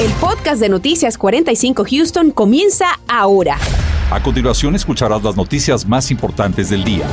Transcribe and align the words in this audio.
El 0.00 0.12
podcast 0.12 0.60
de 0.60 0.68
Noticias 0.68 1.18
45 1.18 1.84
Houston 1.90 2.30
comienza 2.30 3.00
ahora. 3.08 3.58
A 4.12 4.22
continuación 4.22 4.76
escucharás 4.76 5.24
las 5.24 5.34
noticias 5.36 5.84
más 5.84 6.12
importantes 6.12 6.70
del 6.70 6.84
día. 6.84 7.04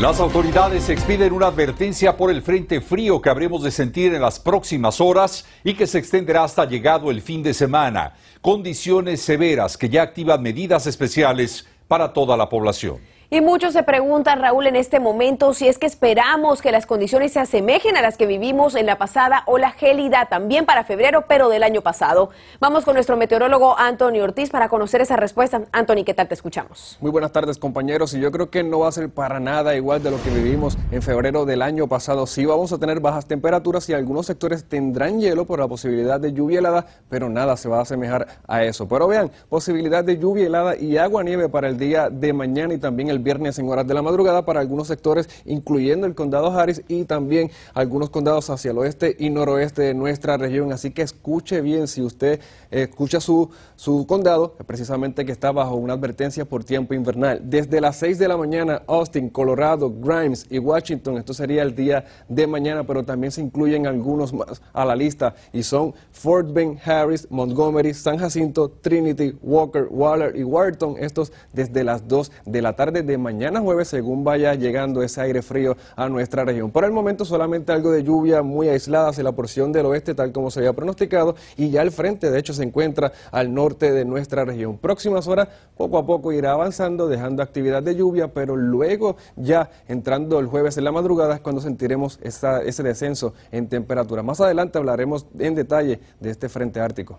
Las 0.00 0.18
autoridades 0.18 0.88
expiden 0.88 1.34
una 1.34 1.48
advertencia 1.48 2.16
por 2.16 2.30
el 2.30 2.40
frente 2.40 2.80
frío 2.80 3.20
que 3.20 3.28
habremos 3.28 3.62
de 3.62 3.70
sentir 3.70 4.14
en 4.14 4.22
las 4.22 4.40
próximas 4.40 5.02
horas 5.02 5.44
y 5.62 5.74
que 5.74 5.86
se 5.86 5.98
extenderá 5.98 6.44
hasta 6.44 6.64
llegado 6.64 7.10
el 7.10 7.20
fin 7.20 7.42
de 7.42 7.52
semana. 7.52 8.14
Condiciones 8.40 9.20
severas 9.20 9.76
que 9.76 9.90
ya 9.90 10.00
activan 10.00 10.40
medidas 10.40 10.86
especiales 10.86 11.66
para 11.88 12.14
toda 12.14 12.38
la 12.38 12.48
población. 12.48 13.00
Y 13.28 13.40
muchos 13.40 13.72
se 13.72 13.82
preguntan, 13.82 14.40
Raúl, 14.40 14.68
en 14.68 14.76
este 14.76 15.00
momento 15.00 15.52
si 15.52 15.66
es 15.66 15.78
que 15.78 15.86
esperamos 15.86 16.62
que 16.62 16.70
las 16.70 16.86
condiciones 16.86 17.32
se 17.32 17.40
asemejen 17.40 17.96
a 17.96 18.02
las 18.02 18.16
que 18.16 18.24
vivimos 18.24 18.76
en 18.76 18.86
la 18.86 18.98
pasada 18.98 19.42
ola 19.46 19.72
gélida 19.72 20.26
también 20.26 20.64
para 20.64 20.84
febrero, 20.84 21.24
pero 21.26 21.48
del 21.48 21.64
año 21.64 21.80
pasado. 21.80 22.30
Vamos 22.60 22.84
con 22.84 22.94
nuestro 22.94 23.16
meteorólogo 23.16 23.76
Anthony 23.76 24.20
Ortiz 24.22 24.50
para 24.50 24.68
conocer 24.68 25.00
esa 25.00 25.16
respuesta. 25.16 25.62
Anthony, 25.72 26.04
¿qué 26.04 26.14
tal 26.14 26.28
te 26.28 26.34
escuchamos? 26.34 26.98
Muy 27.00 27.10
buenas 27.10 27.32
tardes, 27.32 27.58
compañeros. 27.58 28.14
Y 28.14 28.20
yo 28.20 28.30
creo 28.30 28.48
que 28.48 28.62
no 28.62 28.78
va 28.78 28.88
a 28.88 28.92
ser 28.92 29.10
para 29.10 29.40
nada 29.40 29.74
igual 29.74 30.04
de 30.04 30.12
lo 30.12 30.22
que 30.22 30.30
vivimos 30.30 30.78
en 30.92 31.02
febrero 31.02 31.44
del 31.46 31.62
año 31.62 31.88
pasado. 31.88 32.28
Sí 32.28 32.46
vamos 32.46 32.72
a 32.72 32.78
tener 32.78 33.00
bajas 33.00 33.26
temperaturas 33.26 33.88
y 33.88 33.94
algunos 33.94 34.26
sectores 34.26 34.68
tendrán 34.68 35.18
hielo 35.18 35.46
por 35.46 35.58
la 35.58 35.66
posibilidad 35.66 36.20
de 36.20 36.32
lluvia 36.32 36.60
helada, 36.60 36.86
pero 37.08 37.28
nada 37.28 37.56
se 37.56 37.68
va 37.68 37.78
a 37.78 37.82
asemejar 37.82 38.28
a 38.46 38.62
eso. 38.62 38.86
Pero 38.86 39.08
vean, 39.08 39.32
posibilidad 39.48 40.04
de 40.04 40.16
lluvia 40.16 40.46
helada 40.46 40.76
y 40.76 40.96
agua 40.96 41.24
nieve 41.24 41.48
para 41.48 41.66
el 41.66 41.76
día 41.76 42.08
de 42.08 42.32
mañana 42.32 42.72
y 42.74 42.78
también 42.78 43.08
el 43.08 43.15
el 43.16 43.22
viernes 43.22 43.58
en 43.58 43.68
horas 43.68 43.86
de 43.86 43.94
la 43.94 44.02
madrugada 44.02 44.44
para 44.44 44.60
algunos 44.60 44.88
sectores, 44.88 45.28
incluyendo 45.44 46.06
el 46.06 46.14
condado 46.14 46.50
Harris 46.50 46.82
y 46.88 47.04
también 47.04 47.50
algunos 47.74 48.10
condados 48.10 48.50
hacia 48.50 48.70
el 48.70 48.78
oeste 48.78 49.16
y 49.18 49.30
noroeste 49.30 49.82
de 49.82 49.94
nuestra 49.94 50.36
región. 50.36 50.72
Así 50.72 50.90
que 50.90 51.02
escuche 51.02 51.60
bien 51.60 51.88
si 51.88 52.02
usted 52.02 52.40
escucha 52.70 53.20
su, 53.20 53.50
su 53.76 54.06
condado, 54.06 54.54
precisamente 54.66 55.24
que 55.24 55.32
está 55.32 55.52
bajo 55.52 55.76
una 55.76 55.94
advertencia 55.94 56.44
por 56.44 56.64
tiempo 56.64 56.94
invernal. 56.94 57.40
Desde 57.42 57.80
las 57.80 57.96
6 57.96 58.18
de 58.18 58.28
la 58.28 58.36
mañana, 58.36 58.82
Austin, 58.86 59.28
Colorado, 59.28 59.90
Grimes 59.90 60.46
y 60.50 60.58
Washington, 60.58 61.18
esto 61.18 61.34
sería 61.34 61.62
el 61.62 61.74
día 61.74 62.04
de 62.28 62.46
mañana, 62.46 62.86
pero 62.86 63.04
también 63.04 63.32
se 63.32 63.40
incluyen 63.40 63.86
algunos 63.86 64.32
más 64.32 64.60
a 64.72 64.84
la 64.84 64.96
lista 64.96 65.34
y 65.52 65.62
son 65.62 65.94
Fort 66.10 66.52
Bend, 66.52 66.78
Harris, 66.84 67.26
Montgomery, 67.30 67.94
San 67.94 68.18
Jacinto, 68.18 68.70
Trinity, 68.80 69.36
Walker, 69.42 69.86
Waller 69.90 70.36
y 70.36 70.44
Wharton, 70.44 70.96
estos 70.98 71.32
desde 71.52 71.84
las 71.84 72.06
2 72.06 72.32
de 72.44 72.62
la 72.62 72.74
tarde 72.74 73.02
de 73.06 73.18
mañana 73.18 73.60
jueves 73.60 73.88
según 73.88 74.24
vaya 74.24 74.54
llegando 74.54 75.02
ese 75.02 75.20
aire 75.20 75.42
frío 75.42 75.76
a 75.94 76.08
nuestra 76.08 76.44
región. 76.44 76.70
Por 76.70 76.84
el 76.84 76.92
momento 76.92 77.24
solamente 77.24 77.72
algo 77.72 77.90
de 77.90 78.02
lluvia 78.02 78.42
muy 78.42 78.68
aislada 78.68 79.08
hacia 79.08 79.24
la 79.24 79.32
porción 79.32 79.72
del 79.72 79.86
oeste 79.86 80.14
tal 80.14 80.32
como 80.32 80.50
se 80.50 80.60
había 80.60 80.72
pronosticado 80.72 81.36
y 81.56 81.70
ya 81.70 81.82
el 81.82 81.92
frente 81.92 82.30
de 82.30 82.38
hecho 82.38 82.52
se 82.52 82.62
encuentra 82.62 83.12
al 83.30 83.54
norte 83.54 83.92
de 83.92 84.04
nuestra 84.04 84.44
región. 84.44 84.78
Próximas 84.78 85.26
horas 85.28 85.48
poco 85.76 85.98
a 85.98 86.06
poco 86.06 86.32
irá 86.32 86.52
avanzando 86.52 87.08
dejando 87.08 87.42
actividad 87.42 87.82
de 87.82 87.94
lluvia 87.94 88.32
pero 88.32 88.56
luego 88.56 89.16
ya 89.36 89.70
entrando 89.88 90.38
el 90.38 90.46
jueves 90.46 90.76
en 90.76 90.84
la 90.84 90.92
madrugada 90.92 91.36
es 91.36 91.40
cuando 91.40 91.60
sentiremos 91.60 92.18
ese 92.22 92.82
descenso 92.82 93.34
en 93.52 93.68
temperatura. 93.68 94.22
Más 94.22 94.40
adelante 94.40 94.78
hablaremos 94.78 95.26
en 95.38 95.54
detalle 95.54 96.00
de 96.20 96.30
este 96.30 96.48
frente 96.48 96.80
ártico. 96.80 97.18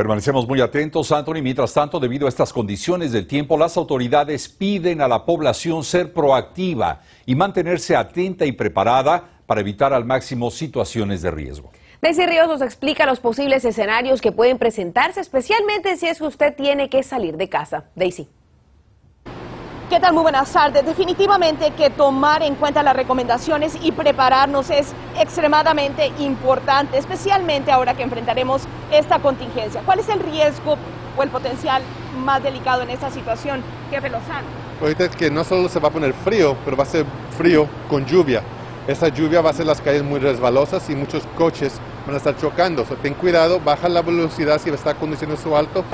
Permanecemos 0.00 0.48
muy 0.48 0.62
atentos, 0.62 1.12
Anthony. 1.12 1.42
Mientras 1.42 1.74
tanto, 1.74 2.00
debido 2.00 2.24
a 2.24 2.30
estas 2.30 2.54
condiciones 2.54 3.12
del 3.12 3.26
tiempo, 3.26 3.58
las 3.58 3.76
autoridades 3.76 4.48
piden 4.48 5.02
a 5.02 5.08
la 5.08 5.26
población 5.26 5.84
ser 5.84 6.14
proactiva 6.14 7.02
y 7.26 7.34
mantenerse 7.34 7.94
atenta 7.94 8.46
y 8.46 8.52
preparada 8.52 9.42
para 9.44 9.60
evitar 9.60 9.92
al 9.92 10.06
máximo 10.06 10.50
situaciones 10.50 11.20
de 11.20 11.30
riesgo. 11.30 11.70
Daisy 12.00 12.24
Ríos 12.24 12.48
nos 12.48 12.62
explica 12.62 13.04
los 13.04 13.20
posibles 13.20 13.62
escenarios 13.66 14.22
que 14.22 14.32
pueden 14.32 14.56
presentarse, 14.56 15.20
especialmente 15.20 15.94
si 15.98 16.06
es 16.06 16.16
que 16.16 16.24
usted 16.24 16.56
tiene 16.56 16.88
que 16.88 17.02
salir 17.02 17.36
de 17.36 17.50
casa. 17.50 17.84
Daisy. 17.94 18.26
¿Qué 19.90 19.98
tal? 19.98 20.12
Muy 20.14 20.22
buenas 20.22 20.52
tardes. 20.52 20.86
Definitivamente 20.86 21.72
que 21.72 21.90
tomar 21.90 22.44
en 22.44 22.54
cuenta 22.54 22.80
las 22.84 22.94
recomendaciones 22.94 23.76
y 23.82 23.90
prepararnos 23.90 24.70
es 24.70 24.92
extremadamente 25.18 26.12
importante, 26.20 26.96
especialmente 26.96 27.72
ahora 27.72 27.94
que 27.94 28.04
enfrentaremos 28.04 28.62
esta 28.92 29.18
contingencia. 29.18 29.82
¿Cuál 29.84 29.98
es 29.98 30.08
el 30.08 30.20
riesgo 30.20 30.76
o 31.16 31.22
el 31.24 31.28
potencial 31.30 31.82
más 32.24 32.40
delicado 32.40 32.82
en 32.82 32.90
esta 32.90 33.10
situación, 33.10 33.64
jefe 33.90 34.10
Lozano? 34.10 34.46
Ahorita 34.80 35.06
es 35.06 35.16
que 35.16 35.28
no 35.28 35.42
solo 35.42 35.68
se 35.68 35.80
va 35.80 35.88
a 35.88 35.90
poner 35.90 36.14
frío, 36.14 36.56
pero 36.64 36.76
va 36.76 36.84
a 36.84 36.86
ser 36.86 37.04
frío 37.36 37.66
con 37.88 38.06
lluvia. 38.06 38.44
Esa 38.86 39.08
lluvia 39.08 39.40
va 39.40 39.48
a 39.48 39.52
hacer 39.52 39.66
las 39.66 39.80
calles 39.80 40.04
muy 40.04 40.20
resbalosas 40.20 40.88
y 40.88 40.94
muchos 40.94 41.24
coches 41.36 41.80
van 42.06 42.14
a 42.14 42.18
estar 42.18 42.36
chocando. 42.36 42.84
ten 43.02 43.14
cuidado, 43.14 43.58
baja 43.58 43.88
la 43.88 44.02
velocidad 44.02 44.60
si 44.60 44.70
está 44.70 44.94
conduciendo 44.94 45.36
su 45.36 45.56
alto. 45.56 45.84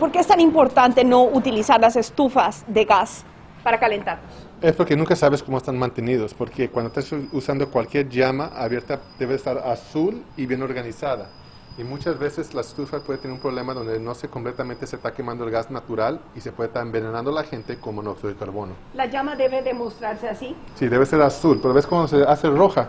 ¿Por 0.00 0.10
qué 0.10 0.20
es 0.20 0.26
tan 0.26 0.40
importante 0.40 1.04
no 1.04 1.24
utilizar 1.24 1.78
las 1.78 1.94
estufas 1.94 2.64
de 2.66 2.86
gas 2.86 3.22
para 3.62 3.78
calentarnos? 3.78 4.32
Es 4.62 4.74
porque 4.74 4.96
nunca 4.96 5.14
sabes 5.14 5.42
cómo 5.42 5.58
están 5.58 5.78
mantenidos, 5.78 6.32
porque 6.32 6.70
cuando 6.70 6.88
estás 6.88 7.12
usando 7.32 7.70
cualquier 7.70 8.08
llama 8.08 8.46
abierta 8.46 8.98
debe 9.18 9.34
estar 9.34 9.58
azul 9.58 10.24
y 10.38 10.46
bien 10.46 10.62
organizada. 10.62 11.28
Y 11.76 11.84
muchas 11.84 12.18
veces 12.18 12.54
la 12.54 12.62
estufa 12.62 13.00
puede 13.00 13.18
tener 13.18 13.34
un 13.34 13.42
problema 13.42 13.74
donde 13.74 14.00
no 14.00 14.14
se 14.14 14.28
completamente 14.28 14.86
se 14.86 14.96
está 14.96 15.12
quemando 15.12 15.44
el 15.44 15.50
gas 15.50 15.70
natural 15.70 16.18
y 16.34 16.40
se 16.40 16.50
puede 16.50 16.68
estar 16.68 16.82
envenenando 16.82 17.30
a 17.30 17.34
la 17.34 17.44
gente 17.44 17.76
con 17.78 17.94
monóxido 17.96 18.30
de 18.30 18.36
carbono. 18.36 18.72
¿La 18.94 19.04
llama 19.04 19.36
debe 19.36 19.60
demostrarse 19.60 20.30
así? 20.30 20.56
Sí, 20.76 20.88
debe 20.88 21.04
ser 21.04 21.20
azul, 21.20 21.58
pero 21.60 21.74
ves 21.74 21.86
cómo 21.86 22.08
se 22.08 22.22
hace 22.22 22.48
roja. 22.48 22.88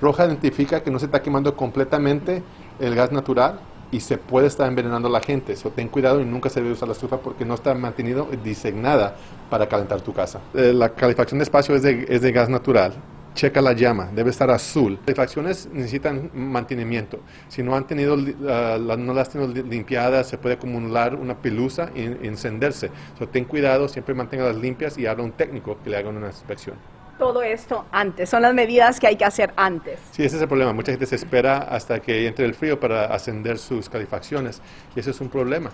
Roja 0.00 0.26
identifica 0.26 0.82
que 0.82 0.90
no 0.90 0.98
se 0.98 1.04
está 1.04 1.22
quemando 1.22 1.54
completamente 1.54 2.42
el 2.80 2.96
gas 2.96 3.12
natural 3.12 3.60
y 3.90 4.00
se 4.00 4.18
puede 4.18 4.46
estar 4.46 4.68
envenenando 4.68 5.08
a 5.08 5.10
la 5.10 5.20
gente. 5.20 5.56
So, 5.56 5.70
ten 5.70 5.88
cuidado 5.88 6.20
y 6.20 6.24
nunca 6.24 6.48
se 6.48 6.60
debe 6.60 6.72
usar 6.72 6.88
la 6.88 6.94
estufa 6.94 7.18
porque 7.18 7.44
no 7.44 7.54
está 7.54 7.74
mantenido, 7.74 8.28
diseñada 8.42 9.16
para 9.50 9.68
calentar 9.68 10.00
tu 10.00 10.12
casa. 10.12 10.40
Eh, 10.54 10.72
la 10.72 10.90
calefacción 10.90 11.38
de 11.38 11.44
espacio 11.44 11.74
es 11.74 11.82
de, 11.82 12.06
es 12.08 12.22
de 12.22 12.32
gas 12.32 12.48
natural. 12.48 12.94
Checa 13.34 13.62
la 13.62 13.72
llama, 13.72 14.10
debe 14.12 14.30
estar 14.30 14.50
azul. 14.50 14.94
Las 14.94 15.00
calefacciones 15.02 15.68
necesitan 15.72 16.30
mantenimiento. 16.34 17.20
Si 17.48 17.62
no 17.62 17.76
han 17.76 17.86
tenido, 17.86 18.14
uh, 18.14 18.96
no 18.98 19.14
las 19.14 19.30
tenido 19.30 19.52
limpiadas, 19.62 20.28
se 20.28 20.38
puede 20.38 20.56
acumular 20.56 21.14
una 21.14 21.36
pelusa 21.36 21.90
y 21.94 22.02
encenderse. 22.02 22.90
So, 23.18 23.28
ten 23.28 23.44
cuidado, 23.44 23.88
siempre 23.88 24.14
manténgalas 24.14 24.56
limpias 24.56 24.98
y 24.98 25.06
habla 25.06 25.22
un 25.22 25.32
técnico 25.32 25.78
que 25.84 25.90
le 25.90 25.98
haga 25.98 26.08
una 26.08 26.26
inspección 26.26 26.97
todo 27.18 27.42
esto 27.42 27.84
antes, 27.92 28.30
son 28.30 28.42
las 28.42 28.54
medidas 28.54 28.98
que 29.00 29.08
hay 29.08 29.16
que 29.16 29.24
hacer 29.24 29.52
antes. 29.56 29.98
Sí, 30.12 30.24
ese 30.24 30.36
es 30.36 30.42
el 30.42 30.48
problema. 30.48 30.72
Mucha 30.72 30.92
gente 30.92 31.06
se 31.06 31.16
espera 31.16 31.58
hasta 31.58 32.00
que 32.00 32.26
entre 32.26 32.46
el 32.46 32.54
frío 32.54 32.78
para 32.80 33.06
ascender 33.06 33.58
sus 33.58 33.88
calefacciones 33.88 34.62
y 34.94 35.00
eso 35.00 35.10
es 35.10 35.20
un 35.20 35.28
problema. 35.28 35.70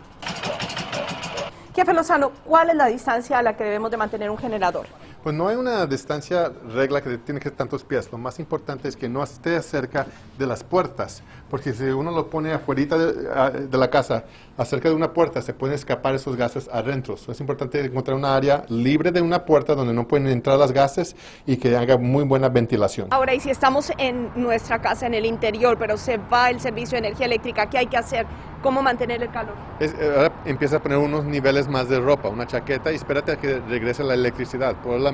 Jefe 1.74 1.92
Lozano, 1.92 2.30
¿cuál 2.44 2.70
es 2.70 2.76
la 2.76 2.86
distancia 2.86 3.38
a 3.38 3.42
la 3.42 3.56
que 3.56 3.64
debemos 3.64 3.90
de 3.90 3.96
mantener 3.96 4.30
un 4.30 4.38
generador? 4.38 4.86
Pues 5.24 5.34
no 5.34 5.48
hay 5.48 5.56
una 5.56 5.86
distancia 5.86 6.52
regla 6.74 7.00
que 7.00 7.16
tiene 7.16 7.40
que 7.40 7.48
ser 7.48 7.56
tantos 7.56 7.82
pies. 7.82 8.12
Lo 8.12 8.18
más 8.18 8.38
importante 8.38 8.88
es 8.88 8.94
que 8.94 9.08
no 9.08 9.22
esté 9.22 9.62
cerca 9.62 10.06
de 10.36 10.46
las 10.46 10.62
puertas, 10.62 11.22
porque 11.48 11.72
si 11.72 11.84
uno 11.84 12.10
lo 12.10 12.28
pone 12.28 12.52
afuera 12.52 12.98
de, 12.98 13.66
de 13.66 13.78
la 13.78 13.88
casa, 13.88 14.24
acerca 14.56 14.88
de 14.88 14.94
una 14.94 15.12
puerta, 15.12 15.42
se 15.42 15.52
pueden 15.52 15.74
escapar 15.74 16.14
esos 16.14 16.36
gases 16.36 16.68
adentro. 16.70 17.14
es 17.14 17.40
importante 17.40 17.84
encontrar 17.84 18.16
una 18.16 18.36
área 18.36 18.64
libre 18.68 19.10
de 19.10 19.20
una 19.20 19.44
puerta 19.44 19.74
donde 19.74 19.92
no 19.92 20.06
pueden 20.06 20.28
entrar 20.28 20.58
los 20.58 20.72
gases 20.72 21.16
y 21.46 21.56
que 21.56 21.76
haga 21.76 21.96
muy 21.96 22.24
buena 22.24 22.48
ventilación. 22.48 23.08
Ahora, 23.10 23.34
y 23.34 23.40
si 23.40 23.50
estamos 23.50 23.92
en 23.98 24.30
nuestra 24.36 24.80
casa, 24.80 25.06
en 25.06 25.14
el 25.14 25.26
interior, 25.26 25.76
pero 25.78 25.96
se 25.96 26.18
va 26.18 26.50
el 26.50 26.60
servicio 26.60 27.00
de 27.00 27.06
energía 27.06 27.26
eléctrica, 27.26 27.68
¿qué 27.68 27.78
hay 27.78 27.86
que 27.86 27.96
hacer? 27.96 28.26
¿Cómo 28.62 28.80
mantener 28.80 29.22
el 29.22 29.30
calor? 29.30 29.54
Eh, 29.78 29.92
ahora 30.16 30.32
empieza 30.46 30.76
a 30.76 30.82
poner 30.82 30.96
unos 30.96 31.24
niveles 31.24 31.68
más 31.68 31.88
de 31.88 32.00
ropa, 32.00 32.28
una 32.28 32.46
chaqueta 32.46 32.92
y 32.92 32.94
espérate 32.94 33.32
a 33.32 33.36
que 33.36 33.60
regrese 33.60 34.02
la 34.02 34.14
electricidad. 34.14 34.76
La 34.98 35.12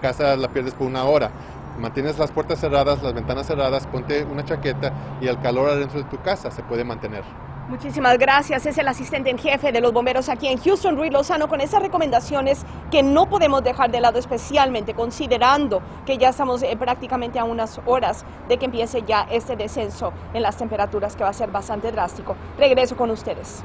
casa 0.00 0.36
la 0.36 0.48
pierdes 0.48 0.74
por 0.74 0.86
una 0.86 1.04
hora. 1.04 1.30
Mantienes 1.78 2.18
las 2.18 2.30
puertas 2.30 2.60
cerradas, 2.60 3.02
las 3.02 3.14
ventanas 3.14 3.46
cerradas, 3.46 3.86
ponte 3.86 4.24
una 4.24 4.44
chaqueta 4.44 4.92
y 5.20 5.26
el 5.26 5.40
calor 5.40 5.70
adentro 5.70 5.98
de 5.98 6.08
tu 6.08 6.20
casa 6.22 6.50
se 6.50 6.62
puede 6.62 6.84
mantener. 6.84 7.24
Muchísimas 7.68 8.18
gracias. 8.18 8.66
Es 8.66 8.76
el 8.76 8.86
asistente 8.88 9.30
en 9.30 9.38
jefe 9.38 9.72
de 9.72 9.80
los 9.80 9.92
bomberos 9.92 10.28
aquí 10.28 10.48
en 10.48 10.58
Houston, 10.58 10.96
Ruiz 10.96 11.10
Lozano, 11.10 11.48
con 11.48 11.62
esas 11.62 11.80
recomendaciones 11.80 12.64
que 12.90 13.02
no 13.02 13.26
podemos 13.26 13.64
dejar 13.64 13.90
de 13.90 14.02
lado, 14.02 14.18
especialmente 14.18 14.92
considerando 14.92 15.80
que 16.04 16.18
ya 16.18 16.28
estamos 16.28 16.62
eh, 16.62 16.76
prácticamente 16.78 17.38
a 17.38 17.44
unas 17.44 17.80
horas 17.86 18.24
de 18.48 18.58
que 18.58 18.66
empiece 18.66 19.02
ya 19.06 19.26
este 19.30 19.56
descenso 19.56 20.12
en 20.34 20.42
las 20.42 20.58
temperaturas 20.58 21.16
que 21.16 21.24
va 21.24 21.30
a 21.30 21.32
ser 21.32 21.50
bastante 21.50 21.90
drástico. 21.90 22.36
Regreso 22.58 22.96
con 22.96 23.10
ustedes. 23.10 23.64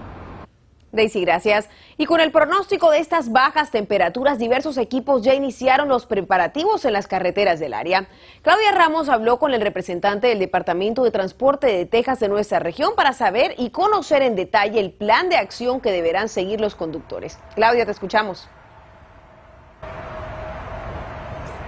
Daisy, 0.91 1.21
gracias. 1.21 1.69
Y 1.97 2.05
con 2.05 2.19
el 2.19 2.31
pronóstico 2.31 2.89
de 2.89 2.99
estas 2.99 3.31
bajas 3.31 3.71
temperaturas, 3.71 4.39
diversos 4.39 4.77
equipos 4.77 5.23
ya 5.23 5.33
iniciaron 5.35 5.87
los 5.87 6.05
preparativos 6.05 6.83
en 6.85 6.93
las 6.93 7.07
carreteras 7.07 7.59
del 7.59 7.73
área. 7.73 8.07
Claudia 8.41 8.71
Ramos 8.71 9.07
habló 9.09 9.37
con 9.37 9.53
el 9.53 9.61
representante 9.61 10.27
del 10.27 10.39
Departamento 10.39 11.03
de 11.03 11.11
Transporte 11.11 11.67
de 11.67 11.85
Texas 11.85 12.19
de 12.19 12.29
nuestra 12.29 12.59
región 12.59 12.93
para 12.95 13.13
saber 13.13 13.53
y 13.57 13.69
conocer 13.69 14.21
en 14.21 14.35
detalle 14.35 14.79
el 14.79 14.91
plan 14.91 15.29
de 15.29 15.37
acción 15.37 15.79
que 15.79 15.91
deberán 15.91 16.29
seguir 16.29 16.59
los 16.59 16.75
conductores. 16.75 17.37
Claudia, 17.55 17.85
te 17.85 17.91
escuchamos. 17.91 18.49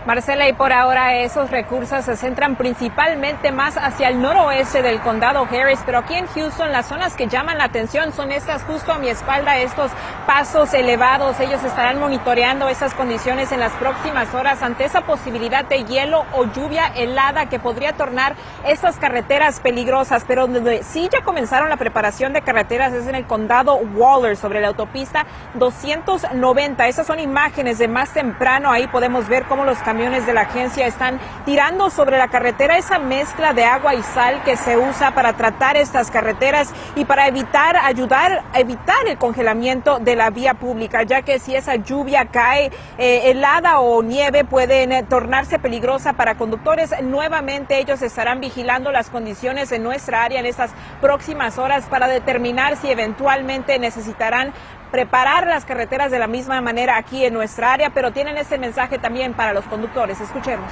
Marcela, 0.03 0.47
y 0.47 0.53
por 0.53 0.73
ahora 0.73 1.17
esos 1.17 1.51
recursos 1.51 2.03
se 2.05 2.15
centran 2.15 2.55
principalmente 2.55 3.51
más 3.51 3.77
hacia 3.77 4.07
el 4.07 4.19
noroeste 4.19 4.81
del 4.81 4.99
condado 4.99 5.47
Harris, 5.51 5.79
pero 5.85 5.99
aquí 5.99 6.15
en 6.15 6.25
Houston 6.25 6.71
las 6.71 6.87
zonas 6.87 7.13
que 7.15 7.27
llaman 7.27 7.59
la 7.59 7.65
atención 7.65 8.11
son 8.11 8.31
estas 8.31 8.63
justo 8.63 8.91
a 8.91 8.97
mi 8.97 9.09
espalda, 9.09 9.59
estos 9.59 9.91
pasos 10.25 10.73
elevados. 10.73 11.39
Ellos 11.39 11.63
estarán 11.63 11.99
monitoreando 11.99 12.67
esas 12.67 12.95
condiciones 12.95 13.51
en 13.51 13.59
las 13.59 13.73
próximas 13.73 14.33
horas 14.33 14.63
ante 14.63 14.85
esa 14.85 15.01
posibilidad 15.01 15.65
de 15.65 15.83
hielo 15.83 16.25
o 16.33 16.45
lluvia 16.45 16.87
helada 16.95 17.47
que 17.47 17.59
podría 17.59 17.93
tornar 17.93 18.33
estas 18.65 18.97
carreteras 18.97 19.59
peligrosas, 19.59 20.25
pero 20.27 20.47
donde 20.47 20.81
sí 20.81 21.09
ya 21.11 21.21
comenzaron 21.21 21.69
la 21.69 21.77
preparación 21.77 22.33
de 22.33 22.41
carreteras 22.41 22.91
es 22.93 23.05
en 23.05 23.13
el 23.13 23.27
condado 23.27 23.75
Waller 23.75 24.35
sobre 24.35 24.61
la 24.61 24.69
autopista 24.69 25.27
290. 25.53 26.87
Esas 26.87 27.05
son 27.05 27.19
imágenes 27.19 27.77
de 27.77 27.87
más 27.87 28.09
temprano, 28.13 28.71
ahí 28.71 28.87
podemos 28.87 29.27
ver 29.27 29.43
cómo 29.43 29.63
los 29.63 29.77
camiones 29.91 30.25
de 30.25 30.33
la 30.33 30.43
agencia 30.43 30.87
están 30.87 31.19
tirando 31.43 31.89
sobre 31.89 32.17
la 32.17 32.29
carretera 32.29 32.77
esa 32.77 32.97
mezcla 32.97 33.51
de 33.51 33.65
agua 33.65 33.93
y 33.93 34.01
sal 34.01 34.41
que 34.45 34.55
se 34.55 34.77
usa 34.77 35.11
para 35.11 35.33
tratar 35.33 35.75
estas 35.75 36.09
carreteras 36.09 36.69
y 36.95 37.03
para 37.03 37.27
evitar, 37.27 37.75
ayudar 37.75 38.41
a 38.53 38.59
evitar 38.61 39.05
el 39.05 39.17
congelamiento 39.17 39.99
de 39.99 40.15
la 40.15 40.29
vía 40.29 40.53
pública, 40.53 41.03
ya 41.03 41.23
que 41.23 41.39
si 41.39 41.57
esa 41.57 41.75
lluvia 41.75 42.27
cae 42.27 42.71
eh, 42.97 43.31
helada 43.31 43.81
o 43.81 44.01
nieve 44.01 44.45
pueden 44.45 44.93
eh, 44.93 45.03
tornarse 45.03 45.59
peligrosa 45.59 46.13
para 46.13 46.35
conductores. 46.35 46.91
Nuevamente 47.03 47.77
ellos 47.77 48.01
estarán 48.01 48.39
vigilando 48.39 48.93
las 48.93 49.09
condiciones 49.09 49.73
en 49.73 49.83
nuestra 49.83 50.23
área 50.23 50.39
en 50.39 50.45
estas 50.45 50.71
próximas 51.01 51.57
horas 51.57 51.83
para 51.89 52.07
determinar 52.07 52.77
si 52.77 52.89
eventualmente 52.89 53.77
necesitarán 53.77 54.53
preparar 54.91 55.47
las 55.47 55.65
carreteras 55.65 56.11
de 56.11 56.19
la 56.19 56.27
misma 56.27 56.61
manera 56.61 56.97
aquí 56.97 57.25
en 57.25 57.33
nuestra 57.33 57.73
área, 57.73 57.89
pero 57.91 58.11
tienen 58.11 58.37
este 58.37 58.57
mensaje 58.57 58.99
también 58.99 59.33
para 59.33 59.53
los 59.53 59.65
conductores. 59.65 60.19
Escuchemos. 60.19 60.71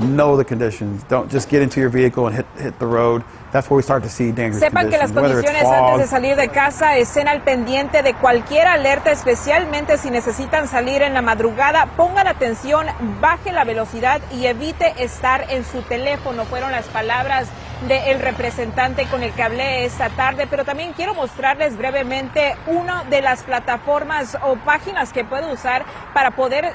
Know 0.00 0.36
the 0.36 0.44
conditions. 0.44 1.04
Don't 1.08 1.32
just 1.32 1.48
get 1.48 1.62
into 1.62 1.80
your 1.80 1.88
vehicle 1.88 2.26
and 2.26 2.36
hit, 2.36 2.46
hit 2.58 2.78
the 2.78 2.86
road. 2.86 3.22
That's 3.52 3.70
where 3.70 3.76
we 3.76 3.82
start 3.82 4.02
to 4.02 4.10
see 4.10 4.30
dangerous 4.30 4.60
Sepan 4.60 4.90
que 4.90 4.98
las 4.98 5.12
condiciones 5.12 5.64
antes 5.64 5.98
de 6.00 6.06
salir 6.06 6.36
de 6.36 6.48
casa 6.48 6.96
estén 6.98 7.28
al 7.28 7.40
pendiente 7.40 8.02
de 8.02 8.12
cualquier 8.12 8.66
alerta, 8.66 9.10
especialmente 9.10 9.96
si 9.96 10.10
necesitan 10.10 10.68
salir 10.68 11.00
en 11.00 11.14
la 11.14 11.22
madrugada. 11.22 11.86
Pongan 11.96 12.26
atención, 12.26 12.86
baje 13.20 13.52
la 13.52 13.64
velocidad 13.64 14.20
y 14.34 14.46
evite 14.46 14.92
estar 15.02 15.46
en 15.50 15.64
su 15.64 15.80
teléfono. 15.82 16.44
Fueron 16.44 16.72
las 16.72 16.86
palabras 16.86 17.48
del 17.82 18.20
representante 18.20 19.04
con 19.06 19.22
el 19.22 19.32
que 19.32 19.42
hablé 19.42 19.84
esta 19.84 20.08
tarde, 20.08 20.46
pero 20.48 20.64
también 20.64 20.94
quiero 20.94 21.12
mostrarles 21.14 21.76
brevemente 21.76 22.56
una 22.66 23.04
de 23.04 23.20
las 23.20 23.42
plataformas 23.42 24.38
o 24.42 24.56
páginas 24.56 25.12
que 25.12 25.24
puede 25.24 25.52
usar 25.52 25.84
para 26.14 26.30
poder 26.30 26.72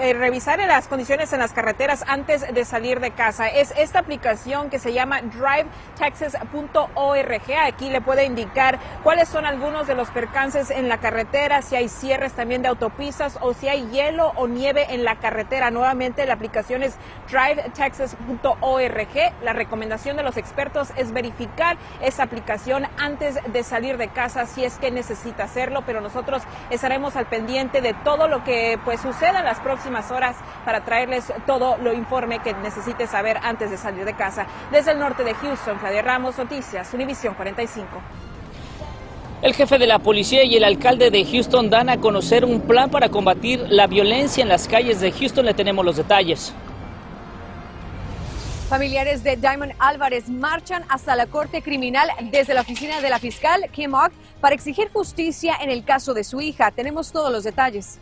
eh, 0.00 0.12
revisar 0.14 0.58
las 0.58 0.88
condiciones 0.88 1.32
en 1.32 1.38
las 1.38 1.52
carreteras 1.52 2.04
antes 2.08 2.52
de 2.52 2.64
salir 2.64 2.98
de 3.00 3.12
casa. 3.12 3.46
Es 3.48 3.72
esta 3.76 4.00
aplicación 4.00 4.68
que 4.68 4.80
se 4.80 4.92
llama 4.92 5.22
drivetexas.org. 5.22 7.54
Aquí 7.64 7.88
le 7.88 8.00
puede 8.00 8.24
indicar 8.24 8.80
cuáles 9.04 9.28
son 9.28 9.46
algunos 9.46 9.86
de 9.86 9.94
los 9.94 10.10
percances 10.10 10.70
en 10.70 10.88
la 10.88 10.98
carretera, 10.98 11.62
si 11.62 11.76
hay 11.76 11.88
cierres 11.88 12.32
también 12.32 12.62
de 12.62 12.68
autopistas 12.68 13.38
o 13.40 13.54
si 13.54 13.68
hay 13.68 13.88
hielo 13.90 14.32
o 14.36 14.48
nieve 14.48 14.86
en 14.90 15.04
la 15.04 15.14
carretera. 15.16 15.70
Nuevamente 15.70 16.26
la 16.26 16.34
aplicación 16.34 16.82
es 16.82 16.96
drivetexas.org. 17.30 19.44
La 19.44 19.52
recomendación 19.52 20.16
de 20.16 20.24
los 20.24 20.36
expertos 20.40 20.88
es 20.96 21.12
verificar 21.12 21.76
esa 22.00 22.24
aplicación 22.24 22.86
antes 22.98 23.38
de 23.52 23.62
salir 23.62 23.96
de 23.96 24.08
casa 24.08 24.46
si 24.46 24.64
es 24.64 24.78
que 24.78 24.90
necesita 24.90 25.44
hacerlo, 25.44 25.82
pero 25.86 26.00
nosotros 26.00 26.42
estaremos 26.70 27.16
al 27.16 27.26
pendiente 27.26 27.80
de 27.80 27.94
todo 27.94 28.28
lo 28.28 28.42
que 28.44 28.78
pues 28.84 29.00
suceda 29.00 29.38
en 29.38 29.44
las 29.44 29.60
próximas 29.60 30.10
horas 30.10 30.36
para 30.64 30.84
traerles 30.84 31.32
todo 31.46 31.76
lo 31.78 31.92
informe 31.92 32.40
que 32.40 32.54
necesite 32.54 33.06
saber 33.06 33.38
antes 33.42 33.70
de 33.70 33.76
salir 33.76 34.04
de 34.04 34.14
casa. 34.14 34.46
Desde 34.70 34.92
el 34.92 34.98
norte 34.98 35.24
de 35.24 35.34
Houston, 35.34 35.78
Claudia 35.78 36.02
Ramos, 36.02 36.38
Noticias, 36.38 36.92
Univisión 36.94 37.34
45. 37.34 37.86
El 39.42 39.54
jefe 39.54 39.78
de 39.78 39.86
la 39.86 39.98
policía 39.98 40.44
y 40.44 40.54
el 40.56 40.64
alcalde 40.64 41.10
de 41.10 41.24
Houston 41.24 41.70
dan 41.70 41.88
a 41.88 41.96
conocer 41.96 42.44
un 42.44 42.60
plan 42.60 42.90
para 42.90 43.08
combatir 43.08 43.64
la 43.70 43.86
violencia 43.86 44.42
en 44.42 44.50
las 44.50 44.68
calles 44.68 45.00
de 45.00 45.12
Houston. 45.12 45.46
Le 45.46 45.54
tenemos 45.54 45.82
los 45.82 45.96
detalles. 45.96 46.52
Familiares 48.70 49.24
de 49.24 49.34
Diamond 49.34 49.72
Álvarez 49.80 50.28
marchan 50.28 50.84
hasta 50.88 51.16
la 51.16 51.26
Corte 51.26 51.60
Criminal 51.60 52.08
desde 52.30 52.54
la 52.54 52.60
oficina 52.60 53.00
de 53.00 53.10
la 53.10 53.18
fiscal 53.18 53.62
Kim 53.72 53.94
Ogg 53.94 54.12
para 54.40 54.54
exigir 54.54 54.88
justicia 54.92 55.56
en 55.60 55.70
el 55.70 55.82
caso 55.82 56.14
de 56.14 56.22
su 56.22 56.40
hija. 56.40 56.70
Tenemos 56.70 57.10
todos 57.10 57.32
los 57.32 57.42
detalles. 57.42 57.98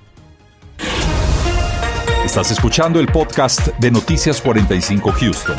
Estás 2.23 2.51
escuchando 2.51 3.01
el 3.01 3.07
podcast 3.07 3.69
de 3.79 3.91
Noticias 3.91 4.43
45 4.43 5.11
Houston. 5.11 5.57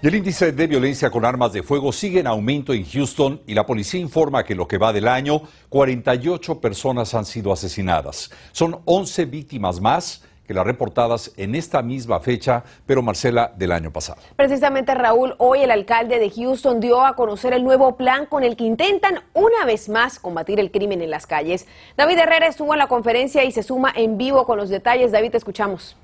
Y 0.00 0.06
el 0.06 0.14
índice 0.14 0.52
de 0.52 0.66
violencia 0.68 1.10
con 1.10 1.24
armas 1.24 1.52
de 1.52 1.64
fuego 1.64 1.90
sigue 1.90 2.20
en 2.20 2.28
aumento 2.28 2.72
en 2.72 2.88
Houston 2.88 3.42
y 3.44 3.54
la 3.54 3.66
policía 3.66 3.98
informa 3.98 4.44
que 4.44 4.52
en 4.52 4.58
lo 4.58 4.68
que 4.68 4.78
va 4.78 4.92
del 4.92 5.08
año, 5.08 5.42
48 5.68 6.60
personas 6.60 7.12
han 7.14 7.24
sido 7.24 7.52
asesinadas. 7.52 8.30
Son 8.52 8.82
11 8.84 9.24
víctimas 9.24 9.80
más 9.80 10.22
que 10.46 10.54
las 10.54 10.64
reportadas 10.64 11.32
en 11.36 11.54
esta 11.54 11.82
misma 11.82 12.20
fecha, 12.20 12.64
pero 12.86 13.02
Marcela, 13.02 13.52
del 13.56 13.72
año 13.72 13.92
pasado. 13.92 14.20
Precisamente, 14.36 14.94
Raúl, 14.94 15.34
hoy 15.38 15.60
el 15.60 15.70
alcalde 15.70 16.18
de 16.18 16.30
Houston 16.30 16.80
dio 16.80 17.04
a 17.04 17.16
conocer 17.16 17.52
el 17.52 17.64
nuevo 17.64 17.96
plan 17.96 18.26
con 18.26 18.44
el 18.44 18.56
que 18.56 18.64
intentan 18.64 19.20
una 19.32 19.64
vez 19.64 19.88
más 19.88 20.18
combatir 20.18 20.60
el 20.60 20.70
crimen 20.70 21.00
en 21.02 21.10
las 21.10 21.26
calles. 21.26 21.66
David 21.96 22.18
Herrera 22.18 22.46
estuvo 22.46 22.72
en 22.74 22.78
la 22.78 22.88
conferencia 22.88 23.44
y 23.44 23.52
se 23.52 23.62
suma 23.62 23.92
en 23.94 24.18
vivo 24.18 24.46
con 24.46 24.58
los 24.58 24.68
detalles. 24.68 25.12
David, 25.12 25.30
te 25.32 25.38
escuchamos. 25.38 25.96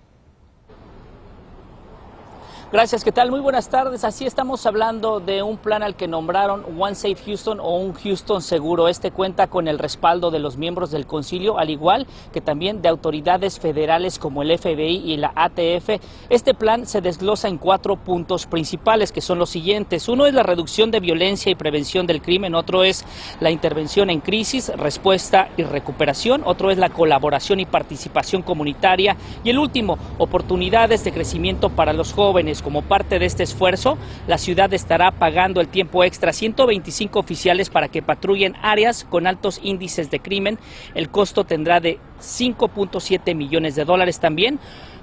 Gracias, 2.73 3.03
¿qué 3.03 3.11
tal? 3.11 3.33
Muy 3.33 3.41
buenas 3.41 3.69
tardes. 3.69 4.05
Así 4.05 4.27
estamos 4.27 4.65
hablando 4.65 5.19
de 5.19 5.43
un 5.43 5.57
plan 5.57 5.83
al 5.83 5.97
que 5.97 6.07
nombraron 6.07 6.65
One 6.79 6.95
Safe 6.95 7.17
Houston 7.27 7.59
o 7.59 7.77
un 7.77 7.95
Houston 7.95 8.41
seguro. 8.41 8.87
Este 8.87 9.11
cuenta 9.11 9.49
con 9.49 9.67
el 9.67 9.77
respaldo 9.77 10.31
de 10.31 10.39
los 10.39 10.57
miembros 10.57 10.93
del 10.93 11.05
concilio, 11.05 11.59
al 11.59 11.69
igual 11.69 12.07
que 12.33 12.41
también 12.41 12.81
de 12.81 12.89
autoridades 12.89 13.59
federales 13.59 14.21
como 14.21 14.43
el 14.43 14.57
FBI 14.57 15.03
y 15.05 15.17
la 15.17 15.33
ATF. 15.35 16.01
Este 16.29 16.55
plan 16.55 16.87
se 16.87 17.01
desglosa 17.01 17.49
en 17.49 17.59
cuatro 17.59 17.97
puntos 17.97 18.47
principales, 18.47 19.11
que 19.11 19.21
son 19.21 19.41
los 19.41 19.51
siguientes. 19.51 20.09
Uno 20.09 20.27
es 20.27 20.33
la 20.33 20.45
reducción 20.45 20.93
de 20.93 21.01
violencia 21.01 21.51
y 21.51 21.57
prevención 21.57 22.07
del 22.07 22.23
crimen, 22.23 22.55
otro 22.55 22.85
es 22.85 23.05
la 23.41 23.51
intervención 23.51 24.11
en 24.11 24.21
crisis, 24.21 24.71
respuesta 24.77 25.49
y 25.57 25.65
recuperación, 25.65 26.43
otro 26.45 26.71
es 26.71 26.79
la 26.79 26.91
colaboración 26.91 27.59
y 27.59 27.67
participación 27.67 28.43
comunitaria 28.43 29.17
y 29.43 29.51
el 29.51 29.59
último, 29.59 29.99
oportunidades 30.19 31.03
de 31.03 31.11
crecimiento 31.11 31.69
para 31.69 31.93
los 31.93 32.13
jóvenes. 32.13 32.60
Como 32.63 32.83
parte 32.83 33.19
de 33.19 33.27
este 33.27 33.43
esfuerzo, 33.43 33.99
la 34.27 34.39
ciudad 34.39 34.73
estará 34.73 35.11
pagando 35.11 35.61
el 35.61 35.69
tiempo 35.69 36.05
extra 36.05 36.33
125 36.33 37.19
oficiales 37.19 37.71
para 37.71 37.89
que 37.89 38.03
patrullen 38.03 38.57
áreas 38.63 39.05
con 39.05 39.27
altos 39.27 39.61
índices 39.63 40.11
de 40.11 40.21
crimen. 40.21 40.59
El 40.95 41.11
costo 41.11 41.45
tendrá 41.45 41.81
de 41.81 41.99
5.7 42.21 43.35
millones 43.35 43.75
de 43.75 43.85
dólares 43.85 44.21
también 44.21 44.59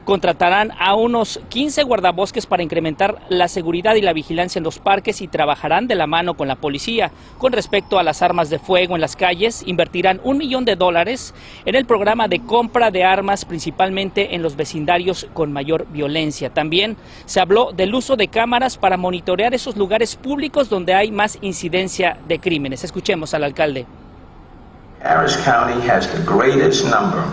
contratarán 0.08 0.72
a 0.80 0.96
unos 0.96 1.42
15 1.50 1.84
guardabosques 1.84 2.46
para 2.46 2.64
incrementar 2.64 3.18
la 3.28 3.50
seguridad 3.50 3.96
y 3.96 4.02
la 4.02 4.14
vigilancia 4.14 4.58
en 4.58 4.64
los 4.64 4.80
parques 4.80 5.22
y 5.22 5.28
trabajarán 5.28 5.86
de 5.88 5.96
la 5.96 6.08
mano 6.08 6.36
con 6.36 6.48
la 6.48 6.56
policía. 6.56 7.12
Con 7.38 7.52
respecto 7.52 8.00
a 8.00 8.04
las 8.04 8.22
armas 8.22 8.50
de 8.50 8.58
fuego 8.58 8.96
en 8.96 9.02
las 9.02 9.18
calles, 9.18 9.64
invertirán 9.66 10.22
un 10.24 10.38
millón 10.38 10.64
de 10.64 10.78
dólares 10.78 11.34
en 11.66 11.76
el 11.76 11.86
programa 11.86 12.30
de 12.30 12.40
compra 12.40 12.90
de 12.90 13.04
armas, 13.04 13.44
principalmente 13.44 14.34
en 14.34 14.44
los 14.44 14.56
vecindarios 14.56 15.28
con 15.34 15.52
mayor 15.52 15.86
violencia. 15.90 16.54
También 16.54 16.96
se 17.26 17.42
habló 17.42 17.74
del 17.74 17.94
uso 17.94 18.16
de 18.16 18.30
cámaras 18.30 18.78
para 18.78 18.96
monitorear 18.96 19.54
esos 19.54 19.76
lugares 19.76 20.16
públicos 20.16 20.70
donde 20.70 20.94
hay 20.94 21.12
más 21.12 21.38
incidencia 21.42 22.18
de 22.30 22.40
crímenes. 22.40 22.86
Escuchemos 22.86 23.34
al 23.34 23.44
alcalde. 23.44 23.86
Harris 25.04 25.36
County 25.36 25.86
has 25.86 26.08
the 26.08 26.24
greatest 26.24 26.86
number 26.86 27.26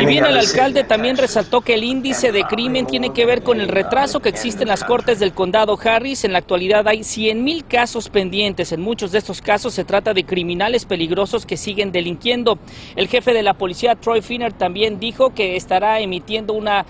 y 0.00 0.06
bien, 0.06 0.24
el 0.24 0.38
alcalde 0.38 0.84
también 0.84 1.16
resaltó 1.16 1.60
que 1.60 1.74
el 1.74 1.84
índice 1.84 2.32
de 2.32 2.44
crimen 2.44 2.86
tiene 2.86 3.12
que 3.12 3.26
ver 3.26 3.42
con 3.42 3.60
el 3.60 3.68
retraso 3.68 4.20
que 4.20 4.28
existe 4.28 4.62
en 4.62 4.68
las 4.68 4.84
cortes 4.84 5.18
del 5.18 5.32
condado 5.32 5.78
Harris. 5.82 6.24
En 6.24 6.32
la 6.32 6.38
actualidad 6.38 6.86
hay 6.86 7.00
100.000 7.00 7.64
casos 7.66 8.08
pendientes. 8.08 8.72
En 8.72 8.80
muchos 8.80 9.12
de 9.12 9.18
estos 9.18 9.42
casos 9.42 9.74
se 9.74 9.84
trata 9.84 10.14
de 10.14 10.24
criminales 10.24 10.84
peligrosos 10.84 11.44
que 11.44 11.56
siguen 11.56 11.92
delinquiendo. 11.92 12.58
El 12.96 13.08
jefe 13.08 13.32
de 13.32 13.42
la 13.42 13.54
policía, 13.54 13.96
Troy 13.96 14.22
Finner, 14.22 14.52
también 14.52 15.00
dijo 15.00 15.34
que 15.34 15.56
estará 15.56 16.00
emitiendo 16.00 16.52
una 16.52 16.86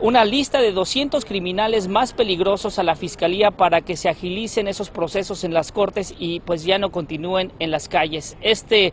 una 0.00 0.24
lista 0.24 0.60
de 0.60 0.72
200 0.72 1.24
criminales 1.24 1.86
más 1.86 2.12
peligrosos 2.12 2.80
a 2.80 2.82
la 2.82 2.96
fiscalía 2.96 3.52
para 3.52 3.82
que 3.82 3.96
se 3.96 4.08
agilicen 4.08 4.66
esos 4.66 4.90
procesos 4.90 5.44
en 5.44 5.54
las 5.54 5.70
cortes 5.70 6.12
y 6.18 6.40
pues 6.40 6.64
ya 6.64 6.78
no 6.78 6.90
continúen 6.90 7.52
en 7.60 7.70
las 7.70 7.88
calles. 7.88 8.36
Este 8.40 8.92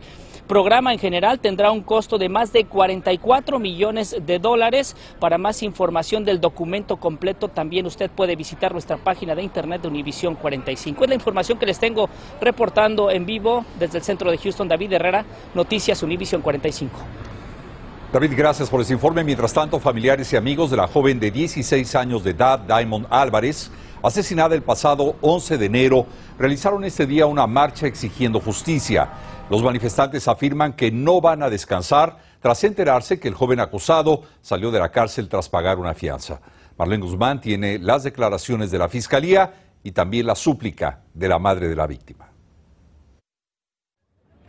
programa 0.50 0.92
en 0.92 0.98
general 0.98 1.38
tendrá 1.38 1.70
un 1.70 1.80
costo 1.80 2.18
de 2.18 2.28
más 2.28 2.52
de 2.52 2.64
44 2.64 3.60
millones 3.60 4.16
de 4.26 4.40
dólares. 4.40 4.96
Para 5.20 5.38
más 5.38 5.62
información 5.62 6.24
del 6.24 6.40
documento 6.40 6.96
completo 6.96 7.46
también 7.46 7.86
usted 7.86 8.10
puede 8.10 8.34
visitar 8.34 8.72
nuestra 8.72 8.96
página 8.96 9.36
de 9.36 9.44
internet 9.44 9.82
de 9.82 9.86
Univisión 9.86 10.34
45. 10.34 11.04
Es 11.04 11.08
la 11.08 11.14
información 11.14 11.56
que 11.56 11.66
les 11.66 11.78
tengo 11.78 12.10
reportando 12.40 13.12
en 13.12 13.26
vivo 13.26 13.64
desde 13.78 13.98
el 13.98 14.02
centro 14.02 14.28
de 14.28 14.38
Houston, 14.38 14.66
David 14.66 14.94
Herrera, 14.94 15.24
Noticias 15.54 16.02
Univisión 16.02 16.42
45. 16.42 16.98
David, 18.12 18.32
gracias 18.36 18.68
por 18.68 18.80
ese 18.80 18.92
informe. 18.92 19.22
Mientras 19.22 19.52
tanto, 19.52 19.78
familiares 19.78 20.32
y 20.32 20.36
amigos 20.36 20.72
de 20.72 20.78
la 20.78 20.88
joven 20.88 21.20
de 21.20 21.30
16 21.30 21.94
años 21.94 22.24
de 22.24 22.32
edad, 22.32 22.58
Diamond 22.58 23.06
Álvarez, 23.08 23.70
asesinada 24.02 24.56
el 24.56 24.62
pasado 24.62 25.14
11 25.20 25.58
de 25.58 25.66
enero, 25.66 26.06
realizaron 26.40 26.82
este 26.82 27.06
día 27.06 27.26
una 27.26 27.46
marcha 27.46 27.86
exigiendo 27.86 28.40
justicia. 28.40 29.10
Los 29.50 29.64
manifestantes 29.64 30.28
afirman 30.28 30.74
que 30.74 30.92
no 30.92 31.20
van 31.20 31.42
a 31.42 31.50
descansar 31.50 32.18
tras 32.40 32.62
enterarse 32.62 33.18
que 33.18 33.26
el 33.26 33.34
joven 33.34 33.58
acusado 33.58 34.22
salió 34.40 34.70
de 34.70 34.78
la 34.78 34.92
cárcel 34.92 35.28
tras 35.28 35.48
pagar 35.48 35.80
una 35.80 35.92
fianza. 35.92 36.40
Marlene 36.78 37.02
Guzmán 37.02 37.40
tiene 37.40 37.80
las 37.80 38.04
declaraciones 38.04 38.70
de 38.70 38.78
la 38.78 38.88
Fiscalía 38.88 39.52
y 39.82 39.90
también 39.90 40.28
la 40.28 40.36
súplica 40.36 41.00
de 41.12 41.28
la 41.28 41.40
madre 41.40 41.66
de 41.66 41.74
la 41.74 41.88
víctima. 41.88 42.28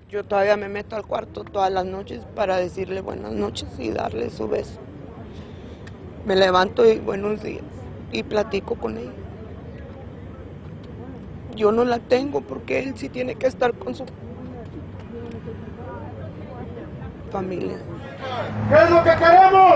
Yo 0.07 0.23
todavía 0.23 0.55
me 0.55 0.69
meto 0.69 0.95
al 0.95 1.07
cuarto 1.07 1.45
todas 1.45 1.71
las 1.71 1.85
noches 1.85 2.21
para 2.35 2.57
decirle 2.57 3.01
buenas 3.01 3.31
noches 3.31 3.69
y 3.79 3.89
darle 3.89 4.29
su 4.29 4.47
beso. 4.47 4.79
Me 6.27 6.35
levanto 6.35 6.85
y 6.85 6.99
buenos 6.99 7.41
días 7.41 7.63
y 8.11 8.21
platico 8.21 8.75
con 8.75 8.99
ella. 8.99 9.11
Yo 11.55 11.71
no 11.71 11.85
la 11.85 11.97
tengo 11.97 12.41
porque 12.41 12.77
él 12.77 12.93
sí 12.97 13.09
tiene 13.09 13.33
que 13.33 13.47
estar 13.47 13.73
con 13.73 13.95
su 13.95 14.05
familia. 17.31 17.77
¿Qué 18.69 18.83
es 18.83 18.89
lo 18.89 19.03
que 19.03 19.15
queremos? 19.15 19.75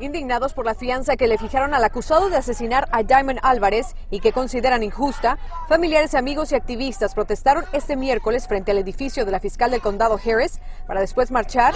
Indignados 0.00 0.52
por 0.52 0.66
la 0.66 0.74
fianza 0.74 1.16
que 1.16 1.28
le 1.28 1.38
fijaron 1.38 1.74
al 1.74 1.84
acusado 1.84 2.28
de 2.28 2.36
asesinar 2.36 2.88
a 2.92 3.02
Diamond 3.02 3.38
Álvarez 3.42 3.94
y 4.10 4.20
que 4.20 4.32
consideran 4.32 4.82
injusta, 4.82 5.38
familiares, 5.68 6.14
amigos 6.14 6.52
y 6.52 6.56
activistas 6.56 7.14
protestaron 7.14 7.64
este 7.72 7.96
miércoles 7.96 8.48
frente 8.48 8.72
al 8.72 8.78
edificio 8.78 9.24
de 9.24 9.32
la 9.32 9.40
fiscal 9.40 9.70
del 9.70 9.80
condado 9.80 10.18
Harris 10.24 10.60
para 10.86 11.00
después 11.00 11.30
marchar 11.30 11.74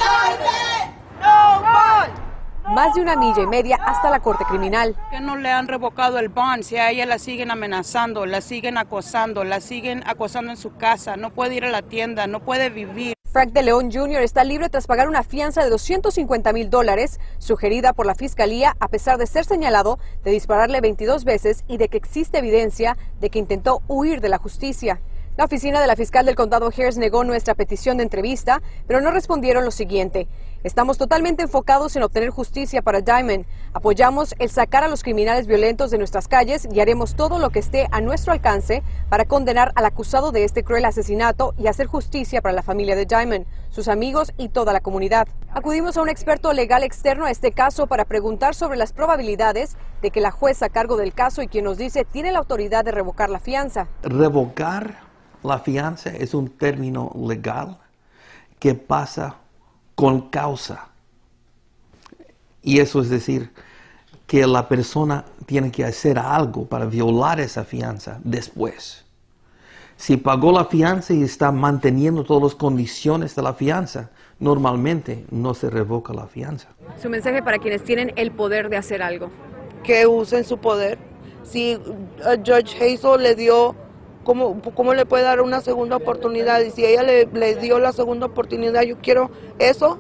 más 2.75 2.95
de 2.95 3.03
una 3.03 3.17
milla 3.17 3.43
y 3.43 3.47
media 3.47 3.77
hasta 3.77 4.11
la 4.11 4.21
corte 4.21 4.45
criminal. 4.45 4.97
Que 5.11 5.21
no 5.21 5.37
le 5.37 5.51
han 5.51 5.69
revocado 5.69 6.19
el 6.19 6.29
bond, 6.29 6.63
si 6.63 6.77
a 6.77 6.91
ella 6.91 7.07
la 7.07 7.19
siguen 7.19 7.51
amenazando, 7.51 8.27
la 8.27 8.41
siguen 8.41 8.79
acosando, 8.79 9.45
la 9.45 9.61
siguen 9.61 10.03
acosando 10.07 10.51
en 10.51 10.57
su 10.57 10.77
casa, 10.77 11.17
no 11.17 11.31
puede 11.31 11.55
ir 11.55 11.65
a 11.65 11.71
la 11.71 11.83
tienda, 11.83 12.27
no 12.27 12.41
puede 12.41 12.71
vivir. 12.71 13.15
Frank 13.35 13.51
de 13.51 13.65
León 13.65 13.91
Jr. 13.91 14.23
está 14.23 14.45
libre 14.45 14.69
tras 14.69 14.87
pagar 14.87 15.09
una 15.09 15.25
fianza 15.25 15.65
de 15.65 15.69
250 15.69 16.53
mil 16.53 16.71
dólares 16.71 17.19
sugerida 17.39 17.93
por 17.93 18.07
la 18.07 18.15
fiscalía 18.15 18.77
a 18.79 18.87
pesar 18.87 19.19
de 19.19 19.27
ser 19.27 19.45
señalado 19.45 19.99
de 20.23 20.31
dispararle 20.31 20.81
22 20.81 21.25
veces 21.25 21.65
y 21.67 21.77
de 21.77 21.89
que 21.89 21.97
existe 21.97 22.39
evidencia 22.39 22.97
de 23.21 23.31
que 23.31 23.41
intentó 23.41 23.83
huir 23.89 24.21
de 24.21 24.29
la 24.29 24.39
justicia. 24.39 25.01
La 25.37 25.47
oficina 25.47 25.81
de 25.81 25.89
la 25.89 25.97
fiscal 25.97 26.27
del 26.27 26.37
condado 26.37 26.69
Harris 26.69 26.97
negó 26.97 27.25
nuestra 27.25 27.57
petición 27.57 27.97
de 27.97 28.05
entrevista, 28.05 28.63
pero 28.87 29.01
no 29.01 29.11
respondieron 29.11 29.65
lo 29.65 29.73
siguiente. 29.73 30.29
Estamos 30.65 30.97
totalmente 30.97 31.43
enfocados 31.43 31.95
en 31.95 32.03
obtener 32.05 32.31
justicia 32.31 32.81
para 32.81 33.03
Diamond. 33.03 33.45
Apoyamos 33.75 34.35
el 34.39 34.49
sacar 34.49 34.83
a 34.83 34.89
los 34.89 35.03
criminales 35.03 35.47
violentos 35.47 35.91
de 35.91 35.99
nuestras 35.99 36.27
calles 36.27 36.67
y 36.73 36.81
haremos 36.81 37.17
todo 37.17 37.39
lo 37.39 37.51
que 37.51 37.59
esté 37.59 37.87
a 37.91 38.01
nuestro 38.01 38.33
alcance 38.33 38.83
para 39.11 39.27
condenar 39.27 39.73
al 39.75 39.85
acusado 39.85 40.33
de 40.33 40.45
este 40.45 40.65
cruel 40.65 40.87
asesinato 40.87 41.53
y 41.59 41.67
hacer 41.67 41.87
justicia 41.87 42.41
para 42.41 42.55
la 42.55 42.63
familia 42.63 42.97
de 42.97 43.05
Diamond, 43.05 43.45
sus 43.69 43.89
amigos 43.89 44.33
y 44.39 44.49
toda 44.49 44.73
la 44.73 44.81
comunidad. 44.81 45.29
Acudimos 45.51 45.99
a 45.99 46.03
un 46.03 46.09
experto 46.09 46.51
legal 46.55 46.83
externo 46.83 47.27
a 47.27 47.31
este 47.31 47.53
caso 47.53 47.87
para 47.87 48.07
preguntar 48.07 48.55
sobre 48.55 48.79
las 48.79 48.95
probabilidades 48.95 49.77
de 50.01 50.11
que 50.11 50.23
la 50.23 50.31
jueza 50.31 50.65
a 50.65 50.71
cargo 50.71 50.97
del 50.97 51.13
caso 51.13 51.43
y 51.43 51.49
quien 51.49 51.67
nos 51.67 51.77
dice 51.77 52.07
tiene 52.07 52.33
la 52.33 52.39
autoridad 52.39 52.87
de 52.87 52.93
revocar 52.93 53.29
la 53.29 53.39
fianza. 53.39 53.87
Revocar 54.03 55.01
la 55.43 55.59
fianza 55.59 56.09
es 56.09 56.33
un 56.33 56.49
término 56.49 57.13
legal 57.15 57.77
que 58.59 58.75
pasa 58.75 59.44
con 59.95 60.31
causa. 60.31 60.89
Y 62.63 62.81
eso 62.81 63.01
es 63.01 63.11
decir, 63.11 63.51
que 64.27 64.47
la 64.47 64.69
persona 64.69 65.25
tiene 65.47 65.71
que 65.71 65.85
hacer 65.85 66.19
algo 66.19 66.67
para 66.67 66.87
violar 66.87 67.41
esa 67.41 67.65
fianza 67.65 68.21
después. 68.25 69.05
Si 69.97 70.17
pagó 70.17 70.51
la 70.51 70.65
fianza 70.65 71.15
y 71.15 71.23
está 71.23 71.53
manteniendo 71.53 72.25
todas 72.25 72.43
las 72.43 72.55
condiciones 72.55 73.37
de 73.37 73.43
la 73.43 73.55
fianza, 73.55 74.11
normalmente 74.41 75.25
no 75.31 75.55
se 75.55 75.71
revoca 75.71 76.13
la 76.13 76.27
fianza. 76.27 76.69
Su 77.01 77.09
mensaje 77.09 77.43
para 77.43 77.59
quienes 77.59 77.85
tienen 77.85 78.13
el 78.17 78.33
poder 78.33 78.71
de 78.71 78.77
hacer 78.77 79.03
algo. 79.03 79.31
Que 79.85 80.07
usen 80.07 80.45
su 80.45 80.59
poder. 80.59 80.99
Si 81.45 81.77
uh, 81.77 82.37
Judge 82.45 82.77
Hazel 82.77 83.23
le 83.23 83.35
dio 83.35 83.77
¿Cómo, 84.25 84.61
¿Cómo, 84.75 84.95
le 84.95 85.07
puede 85.07 85.23
dar 85.23 85.41
una 85.41 85.61
segunda 85.61 85.97
oportunidad? 85.97 86.61
Y 86.61 86.71
si 86.71 86.85
ella 86.85 87.03
le, 87.03 87.27
le, 87.27 87.55
dio 87.57 87.79
la 87.79 87.93
segunda 87.93 88.27
oportunidad, 88.27 88.83
yo 88.83 88.99
quiero 88.99 89.31
eso, 89.59 89.99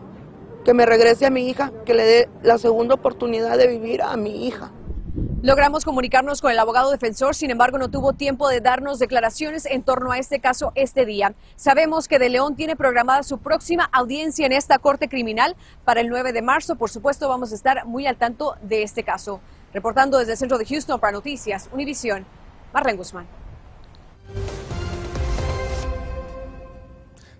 que 0.64 0.74
me 0.74 0.86
regrese 0.86 1.26
a 1.26 1.30
mi 1.30 1.48
hija, 1.48 1.72
que 1.84 1.94
le 1.94 2.04
dé 2.04 2.28
la 2.42 2.58
segunda 2.58 2.94
oportunidad 2.94 3.58
de 3.58 3.66
vivir 3.66 4.02
a 4.02 4.16
mi 4.16 4.46
hija. 4.46 4.72
Logramos 5.42 5.84
comunicarnos 5.84 6.40
con 6.40 6.50
el 6.50 6.58
abogado 6.58 6.90
defensor, 6.90 7.34
sin 7.34 7.50
embargo 7.50 7.78
no 7.78 7.90
tuvo 7.90 8.14
tiempo 8.14 8.48
de 8.48 8.60
darnos 8.60 8.98
declaraciones 8.98 9.66
en 9.66 9.82
torno 9.82 10.10
a 10.10 10.18
este 10.18 10.40
caso 10.40 10.72
este 10.74 11.04
día. 11.04 11.34
Sabemos 11.54 12.08
que 12.08 12.18
De 12.18 12.30
León 12.30 12.56
tiene 12.56 12.74
programada 12.74 13.22
su 13.22 13.38
próxima 13.38 13.84
audiencia 13.92 14.46
en 14.46 14.52
esta 14.52 14.78
corte 14.78 15.08
criminal 15.08 15.54
para 15.84 16.00
el 16.00 16.08
9 16.08 16.32
de 16.32 16.42
marzo. 16.42 16.76
Por 16.76 16.90
supuesto 16.90 17.28
vamos 17.28 17.52
a 17.52 17.54
estar 17.54 17.84
muy 17.84 18.06
al 18.06 18.16
tanto 18.16 18.56
de 18.62 18.82
este 18.82 19.04
caso. 19.04 19.40
Reportando 19.72 20.18
desde 20.18 20.32
el 20.32 20.38
centro 20.38 20.58
de 20.58 20.64
Houston 20.64 20.98
para 20.98 21.12
Noticias, 21.12 21.68
Univisión, 21.72 22.24
Marlene 22.72 22.96
Guzmán. 22.96 23.43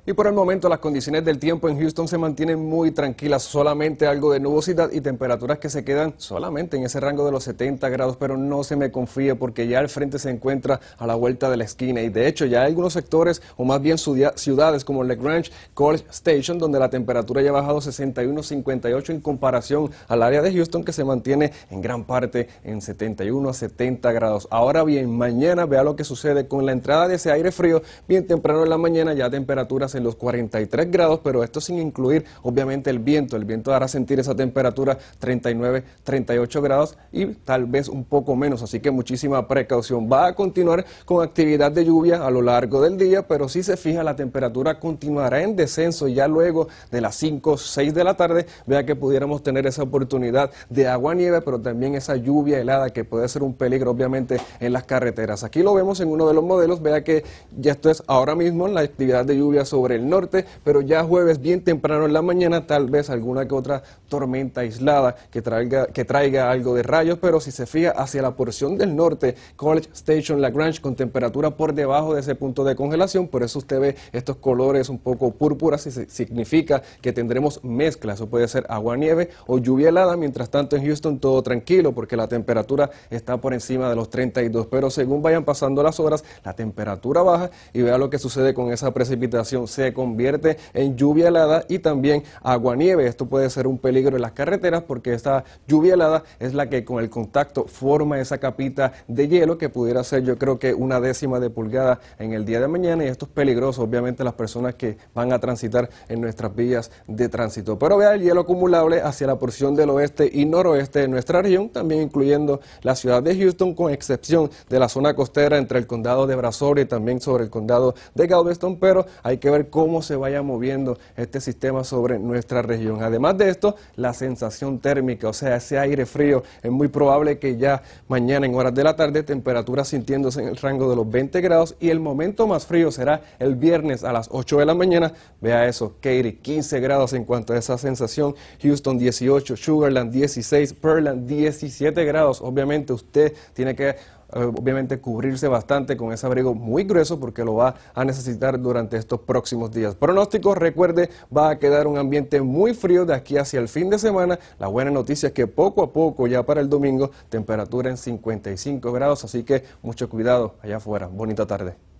Y 0.06 0.12
por 0.12 0.26
el 0.26 0.34
momento 0.34 0.68
las 0.68 0.80
condiciones 0.80 1.24
del 1.24 1.38
tiempo 1.38 1.66
en 1.66 1.78
Houston 1.80 2.08
se 2.08 2.18
mantienen 2.18 2.62
muy 2.62 2.90
tranquilas, 2.90 3.42
solamente 3.42 4.06
algo 4.06 4.34
de 4.34 4.38
nubosidad 4.38 4.92
y 4.92 5.00
temperaturas 5.00 5.58
que 5.58 5.70
se 5.70 5.82
quedan 5.82 6.12
solamente 6.18 6.76
en 6.76 6.84
ese 6.84 7.00
rango 7.00 7.24
de 7.24 7.32
los 7.32 7.44
70 7.44 7.88
grados, 7.88 8.18
pero 8.18 8.36
no 8.36 8.64
se 8.64 8.76
me 8.76 8.90
confíe 8.90 9.34
porque 9.34 9.66
ya 9.66 9.80
el 9.80 9.88
frente 9.88 10.18
se 10.18 10.28
encuentra 10.28 10.78
a 10.98 11.06
la 11.06 11.14
vuelta 11.14 11.48
de 11.48 11.56
la 11.56 11.64
esquina. 11.64 12.02
Y 12.02 12.10
de 12.10 12.28
hecho 12.28 12.44
ya 12.44 12.60
hay 12.60 12.66
algunos 12.66 12.92
sectores 12.92 13.40
o 13.56 13.64
más 13.64 13.80
bien 13.80 13.96
ciudades 13.96 14.84
como 14.84 15.04
LaGrange 15.04 15.50
College 15.72 16.04
Station 16.10 16.58
donde 16.58 16.78
la 16.78 16.90
temperatura 16.90 17.40
ya 17.40 17.48
ha 17.48 17.54
bajado 17.54 17.80
61, 17.80 18.42
58 18.42 19.10
en 19.10 19.20
comparación 19.22 19.90
al 20.08 20.22
área 20.22 20.42
de 20.42 20.52
Houston 20.52 20.84
que 20.84 20.92
se 20.92 21.04
mantiene 21.04 21.52
en 21.70 21.80
gran 21.80 22.04
parte 22.04 22.48
en 22.62 22.82
71 22.82 23.48
a 23.48 23.54
70 23.54 24.12
grados. 24.12 24.48
Ahora 24.50 24.84
bien, 24.84 25.16
mañana 25.16 25.64
vea 25.64 25.82
lo 25.82 25.96
que 25.96 26.04
sucede 26.04 26.46
con 26.46 26.66
la 26.66 26.72
entrada 26.72 27.08
de 27.08 27.14
ese 27.14 27.32
aire 27.32 27.50
frío. 27.52 27.80
Bien 28.06 28.26
temprano 28.26 28.64
en 28.64 28.68
la 28.68 28.76
mañana 28.76 29.14
ya 29.14 29.30
temperaturas 29.30 29.93
en 29.94 30.04
los 30.04 30.16
43 30.16 30.90
grados, 30.90 31.20
pero 31.22 31.44
esto 31.44 31.60
sin 31.60 31.78
incluir 31.78 32.24
obviamente 32.42 32.90
el 32.90 32.98
viento. 32.98 33.36
El 33.36 33.44
viento 33.44 33.72
hará 33.74 33.88
sentir 33.88 34.20
esa 34.20 34.34
temperatura 34.34 34.98
39, 35.18 35.84
38 36.02 36.62
grados 36.62 36.96
y 37.12 37.26
tal 37.26 37.66
vez 37.66 37.88
un 37.88 38.04
poco 38.04 38.36
menos, 38.36 38.62
así 38.62 38.80
que 38.80 38.90
muchísima 38.90 39.46
precaución. 39.48 40.08
Va 40.10 40.26
a 40.26 40.34
continuar 40.34 40.84
con 41.04 41.22
actividad 41.22 41.72
de 41.72 41.84
lluvia 41.84 42.26
a 42.26 42.30
lo 42.30 42.42
largo 42.42 42.82
del 42.82 42.96
día, 42.96 43.26
pero 43.26 43.48
si 43.48 43.62
se 43.62 43.76
fija 43.76 44.02
la 44.02 44.16
temperatura 44.16 44.78
continuará 44.78 45.42
en 45.42 45.56
descenso 45.56 46.08
ya 46.08 46.28
luego 46.28 46.68
de 46.90 47.00
las 47.00 47.16
5, 47.16 47.56
6 47.56 47.94
de 47.94 48.04
la 48.04 48.14
tarde. 48.16 48.46
Vea 48.66 48.84
que 48.84 48.96
pudiéramos 48.96 49.42
tener 49.42 49.66
esa 49.66 49.82
oportunidad 49.82 50.50
de 50.70 50.88
agua 50.88 51.14
nieve, 51.14 51.40
pero 51.42 51.60
también 51.60 51.94
esa 51.94 52.16
lluvia 52.16 52.58
helada 52.58 52.90
que 52.90 53.04
puede 53.04 53.28
ser 53.28 53.42
un 53.42 53.54
peligro 53.54 53.90
obviamente 53.90 54.38
en 54.60 54.72
las 54.72 54.84
carreteras. 54.84 55.44
Aquí 55.44 55.62
lo 55.62 55.74
vemos 55.74 56.00
en 56.00 56.08
uno 56.08 56.26
de 56.26 56.34
los 56.34 56.44
modelos, 56.44 56.82
vea 56.82 57.04
que 57.04 57.24
ya 57.56 57.72
esto 57.72 57.90
es 57.90 58.02
ahora 58.06 58.34
mismo 58.34 58.68
la 58.68 58.80
actividad 58.80 59.24
de 59.24 59.36
lluvia 59.36 59.64
sobre 59.64 59.83
el 59.92 60.08
norte, 60.08 60.44
pero 60.62 60.80
ya 60.80 61.02
jueves 61.04 61.40
bien 61.40 61.62
temprano 61.62 62.06
en 62.06 62.12
la 62.12 62.22
mañana 62.22 62.66
tal 62.66 62.90
vez 62.90 63.10
alguna 63.10 63.46
que 63.46 63.54
otra 63.54 63.82
tormenta 64.08 64.62
aislada 64.62 65.16
que 65.30 65.42
traiga, 65.42 65.86
que 65.86 66.04
traiga 66.04 66.50
algo 66.50 66.74
de 66.74 66.82
rayos, 66.82 67.18
pero 67.20 67.40
si 67.40 67.50
se 67.50 67.66
fija 67.66 67.90
hacia 67.90 68.22
la 68.22 68.36
porción 68.36 68.78
del 68.78 68.94
norte, 68.94 69.34
College 69.56 69.88
Station, 69.92 70.40
Lagrange, 70.40 70.80
con 70.80 70.94
temperatura 70.94 71.50
por 71.50 71.74
debajo 71.74 72.14
de 72.14 72.20
ese 72.20 72.34
punto 72.34 72.64
de 72.64 72.76
congelación, 72.76 73.28
por 73.28 73.42
eso 73.42 73.58
usted 73.58 73.80
ve 73.80 73.96
estos 74.12 74.36
colores 74.36 74.88
un 74.88 74.98
poco 74.98 75.32
púrpuras 75.32 75.82
significa 76.08 76.82
que 77.00 77.12
tendremos 77.12 77.62
mezclas, 77.64 78.20
o 78.20 78.26
puede 78.26 78.48
ser 78.48 78.66
agua-nieve 78.68 79.30
o 79.46 79.58
lluvia 79.58 79.88
helada, 79.88 80.16
mientras 80.16 80.50
tanto 80.50 80.76
en 80.76 80.84
Houston 80.84 81.18
todo 81.18 81.42
tranquilo 81.42 81.92
porque 81.92 82.16
la 82.16 82.28
temperatura 82.28 82.90
está 83.10 83.36
por 83.36 83.54
encima 83.54 83.88
de 83.88 83.96
los 83.96 84.10
32, 84.10 84.66
pero 84.66 84.90
según 84.90 85.22
vayan 85.22 85.44
pasando 85.44 85.82
las 85.82 86.00
horas, 86.00 86.24
la 86.44 86.54
temperatura 86.54 87.22
baja 87.22 87.50
y 87.72 87.82
vea 87.82 87.98
lo 87.98 88.10
que 88.10 88.18
sucede 88.18 88.54
con 88.54 88.72
esa 88.72 88.92
precipitación 88.92 89.66
se 89.74 89.92
convierte 89.92 90.56
en 90.72 90.96
lluvia 90.96 91.28
helada 91.28 91.64
y 91.68 91.78
también 91.80 92.22
agua-nieve. 92.42 93.06
Esto 93.06 93.26
puede 93.26 93.50
ser 93.50 93.66
un 93.66 93.78
peligro 93.78 94.16
en 94.16 94.22
las 94.22 94.32
carreteras 94.32 94.82
porque 94.82 95.12
esta 95.12 95.44
lluvia 95.66 95.94
helada 95.94 96.24
es 96.38 96.54
la 96.54 96.68
que 96.68 96.84
con 96.84 97.02
el 97.02 97.10
contacto 97.10 97.66
forma 97.66 98.20
esa 98.20 98.38
capita 98.38 98.92
de 99.08 99.28
hielo 99.28 99.58
que 99.58 99.68
pudiera 99.68 100.02
ser 100.04 100.22
yo 100.22 100.38
creo 100.38 100.58
que 100.58 100.74
una 100.74 101.00
décima 101.00 101.40
de 101.40 101.50
pulgada 101.50 102.00
en 102.18 102.32
el 102.32 102.44
día 102.44 102.60
de 102.60 102.68
mañana 102.68 103.04
y 103.04 103.08
esto 103.08 103.26
es 103.26 103.32
peligroso 103.32 103.82
obviamente 103.82 104.24
las 104.24 104.34
personas 104.34 104.74
que 104.74 104.96
van 105.14 105.32
a 105.32 105.38
transitar 105.38 105.88
en 106.08 106.20
nuestras 106.20 106.54
vías 106.54 106.90
de 107.06 107.28
tránsito. 107.28 107.78
Pero 107.78 107.96
vea 107.96 108.14
el 108.14 108.22
hielo 108.22 108.40
acumulable 108.40 109.00
hacia 109.00 109.26
la 109.26 109.38
porción 109.38 109.74
del 109.74 109.90
oeste 109.90 110.30
y 110.32 110.44
noroeste 110.44 111.00
de 111.00 111.08
nuestra 111.08 111.42
región, 111.42 111.68
también 111.68 112.02
incluyendo 112.02 112.60
la 112.82 112.94
ciudad 112.94 113.22
de 113.22 113.36
Houston 113.36 113.74
con 113.74 113.92
excepción 113.92 114.50
de 114.68 114.78
la 114.78 114.88
zona 114.88 115.14
costera 115.14 115.58
entre 115.58 115.78
el 115.78 115.86
condado 115.86 116.26
de 116.26 116.36
Brazoria 116.36 116.82
y 116.82 116.86
también 116.86 117.20
sobre 117.20 117.44
el 117.44 117.50
condado 117.50 117.94
de 118.14 118.26
Galveston, 118.26 118.78
pero 118.78 119.06
hay 119.22 119.38
que 119.38 119.50
ver 119.50 119.63
cómo 119.68 120.02
se 120.02 120.16
vaya 120.16 120.42
moviendo 120.42 120.98
este 121.16 121.40
sistema 121.40 121.84
sobre 121.84 122.18
nuestra 122.18 122.62
región. 122.62 123.02
Además 123.02 123.38
de 123.38 123.48
esto, 123.48 123.76
la 123.96 124.12
sensación 124.12 124.78
térmica, 124.78 125.28
o 125.28 125.32
sea, 125.32 125.56
ese 125.56 125.78
aire 125.78 126.06
frío, 126.06 126.42
es 126.62 126.70
muy 126.70 126.88
probable 126.88 127.38
que 127.38 127.56
ya 127.56 127.82
mañana 128.08 128.46
en 128.46 128.54
horas 128.54 128.74
de 128.74 128.84
la 128.84 128.96
tarde 128.96 129.22
temperaturas 129.22 129.88
sintiéndose 129.88 130.42
en 130.42 130.48
el 130.48 130.56
rango 130.56 130.88
de 130.88 130.96
los 130.96 131.10
20 131.10 131.40
grados 131.40 131.76
y 131.80 131.90
el 131.90 132.00
momento 132.00 132.46
más 132.46 132.66
frío 132.66 132.90
será 132.90 133.22
el 133.38 133.54
viernes 133.54 134.04
a 134.04 134.12
las 134.12 134.28
8 134.30 134.58
de 134.58 134.66
la 134.66 134.74
mañana. 134.74 135.12
Vea 135.40 135.66
eso, 135.66 135.94
Katy, 136.00 136.34
15 136.34 136.80
grados 136.80 137.12
en 137.12 137.24
cuanto 137.24 137.52
a 137.52 137.58
esa 137.58 137.78
sensación, 137.78 138.34
Houston 138.62 138.98
18, 138.98 139.56
Sugarland 139.56 140.12
16, 140.12 140.74
Pearland 140.74 141.26
17 141.26 142.04
grados. 142.04 142.40
Obviamente 142.40 142.92
usted 142.92 143.34
tiene 143.52 143.74
que 143.74 143.96
obviamente 144.34 145.00
cubrirse 145.00 145.48
bastante 145.48 145.96
con 145.96 146.12
ese 146.12 146.26
abrigo 146.26 146.54
muy 146.54 146.84
grueso 146.84 147.20
porque 147.20 147.44
lo 147.44 147.54
va 147.54 147.74
a 147.94 148.04
necesitar 148.04 148.60
durante 148.60 148.96
estos 148.96 149.20
próximos 149.20 149.70
días. 149.70 149.94
Pronóstico, 149.94 150.54
recuerde, 150.54 151.10
va 151.34 151.50
a 151.50 151.58
quedar 151.58 151.86
un 151.86 151.98
ambiente 151.98 152.40
muy 152.42 152.74
frío 152.74 153.04
de 153.06 153.14
aquí 153.14 153.36
hacia 153.36 153.60
el 153.60 153.68
fin 153.68 153.90
de 153.90 153.98
semana. 153.98 154.38
La 154.58 154.66
buena 154.66 154.90
noticia 154.90 155.28
es 155.28 155.32
que 155.32 155.46
poco 155.46 155.82
a 155.82 155.92
poco, 155.92 156.26
ya 156.26 156.44
para 156.44 156.60
el 156.60 156.68
domingo, 156.68 157.10
temperatura 157.28 157.90
en 157.90 157.96
55 157.96 158.92
grados, 158.92 159.24
así 159.24 159.44
que 159.44 159.64
mucho 159.82 160.08
cuidado 160.08 160.54
allá 160.62 160.76
afuera. 160.76 161.06
Bonita 161.06 161.46
tarde. 161.46 161.93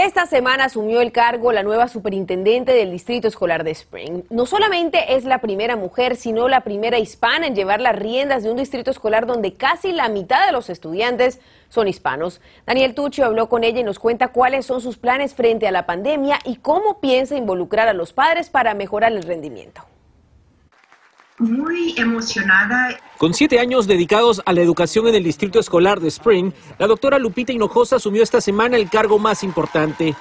Esta 0.00 0.26
semana 0.26 0.66
asumió 0.66 1.00
el 1.00 1.10
cargo 1.10 1.50
la 1.50 1.64
nueva 1.64 1.88
superintendente 1.88 2.72
del 2.72 2.92
Distrito 2.92 3.26
Escolar 3.26 3.64
de 3.64 3.72
Spring. 3.72 4.22
No 4.30 4.46
solamente 4.46 5.16
es 5.16 5.24
la 5.24 5.40
primera 5.40 5.74
mujer, 5.74 6.14
sino 6.14 6.48
la 6.48 6.60
primera 6.60 7.00
hispana 7.00 7.48
en 7.48 7.56
llevar 7.56 7.80
las 7.80 7.96
riendas 7.96 8.44
de 8.44 8.52
un 8.52 8.58
distrito 8.58 8.92
escolar 8.92 9.26
donde 9.26 9.54
casi 9.54 9.90
la 9.90 10.08
mitad 10.08 10.46
de 10.46 10.52
los 10.52 10.70
estudiantes 10.70 11.40
son 11.68 11.88
hispanos. 11.88 12.40
Daniel 12.64 12.94
Tucci 12.94 13.22
habló 13.22 13.48
con 13.48 13.64
ella 13.64 13.80
y 13.80 13.84
nos 13.84 13.98
cuenta 13.98 14.28
cuáles 14.28 14.66
son 14.66 14.80
sus 14.80 14.98
planes 14.98 15.34
frente 15.34 15.66
a 15.66 15.72
la 15.72 15.84
pandemia 15.84 16.38
y 16.44 16.58
cómo 16.58 17.00
piensa 17.00 17.34
involucrar 17.34 17.88
a 17.88 17.92
los 17.92 18.12
padres 18.12 18.50
para 18.50 18.74
mejorar 18.74 19.10
el 19.10 19.24
rendimiento 19.24 19.82
muy 21.38 21.94
emocionada. 21.96 22.98
Con 23.16 23.34
siete 23.34 23.58
años 23.58 23.86
dedicados 23.86 24.42
a 24.44 24.52
la 24.52 24.60
educación 24.60 25.08
en 25.08 25.14
el 25.14 25.24
distrito 25.24 25.58
escolar 25.58 26.00
de 26.00 26.08
Spring, 26.08 26.52
la 26.78 26.86
doctora 26.86 27.18
Lupita 27.18 27.52
Hinojosa 27.52 27.96
asumió 27.96 28.22
esta 28.22 28.40
semana 28.40 28.76
el 28.76 28.90
cargo 28.90 29.18
más 29.18 29.42
importante. 29.42 30.14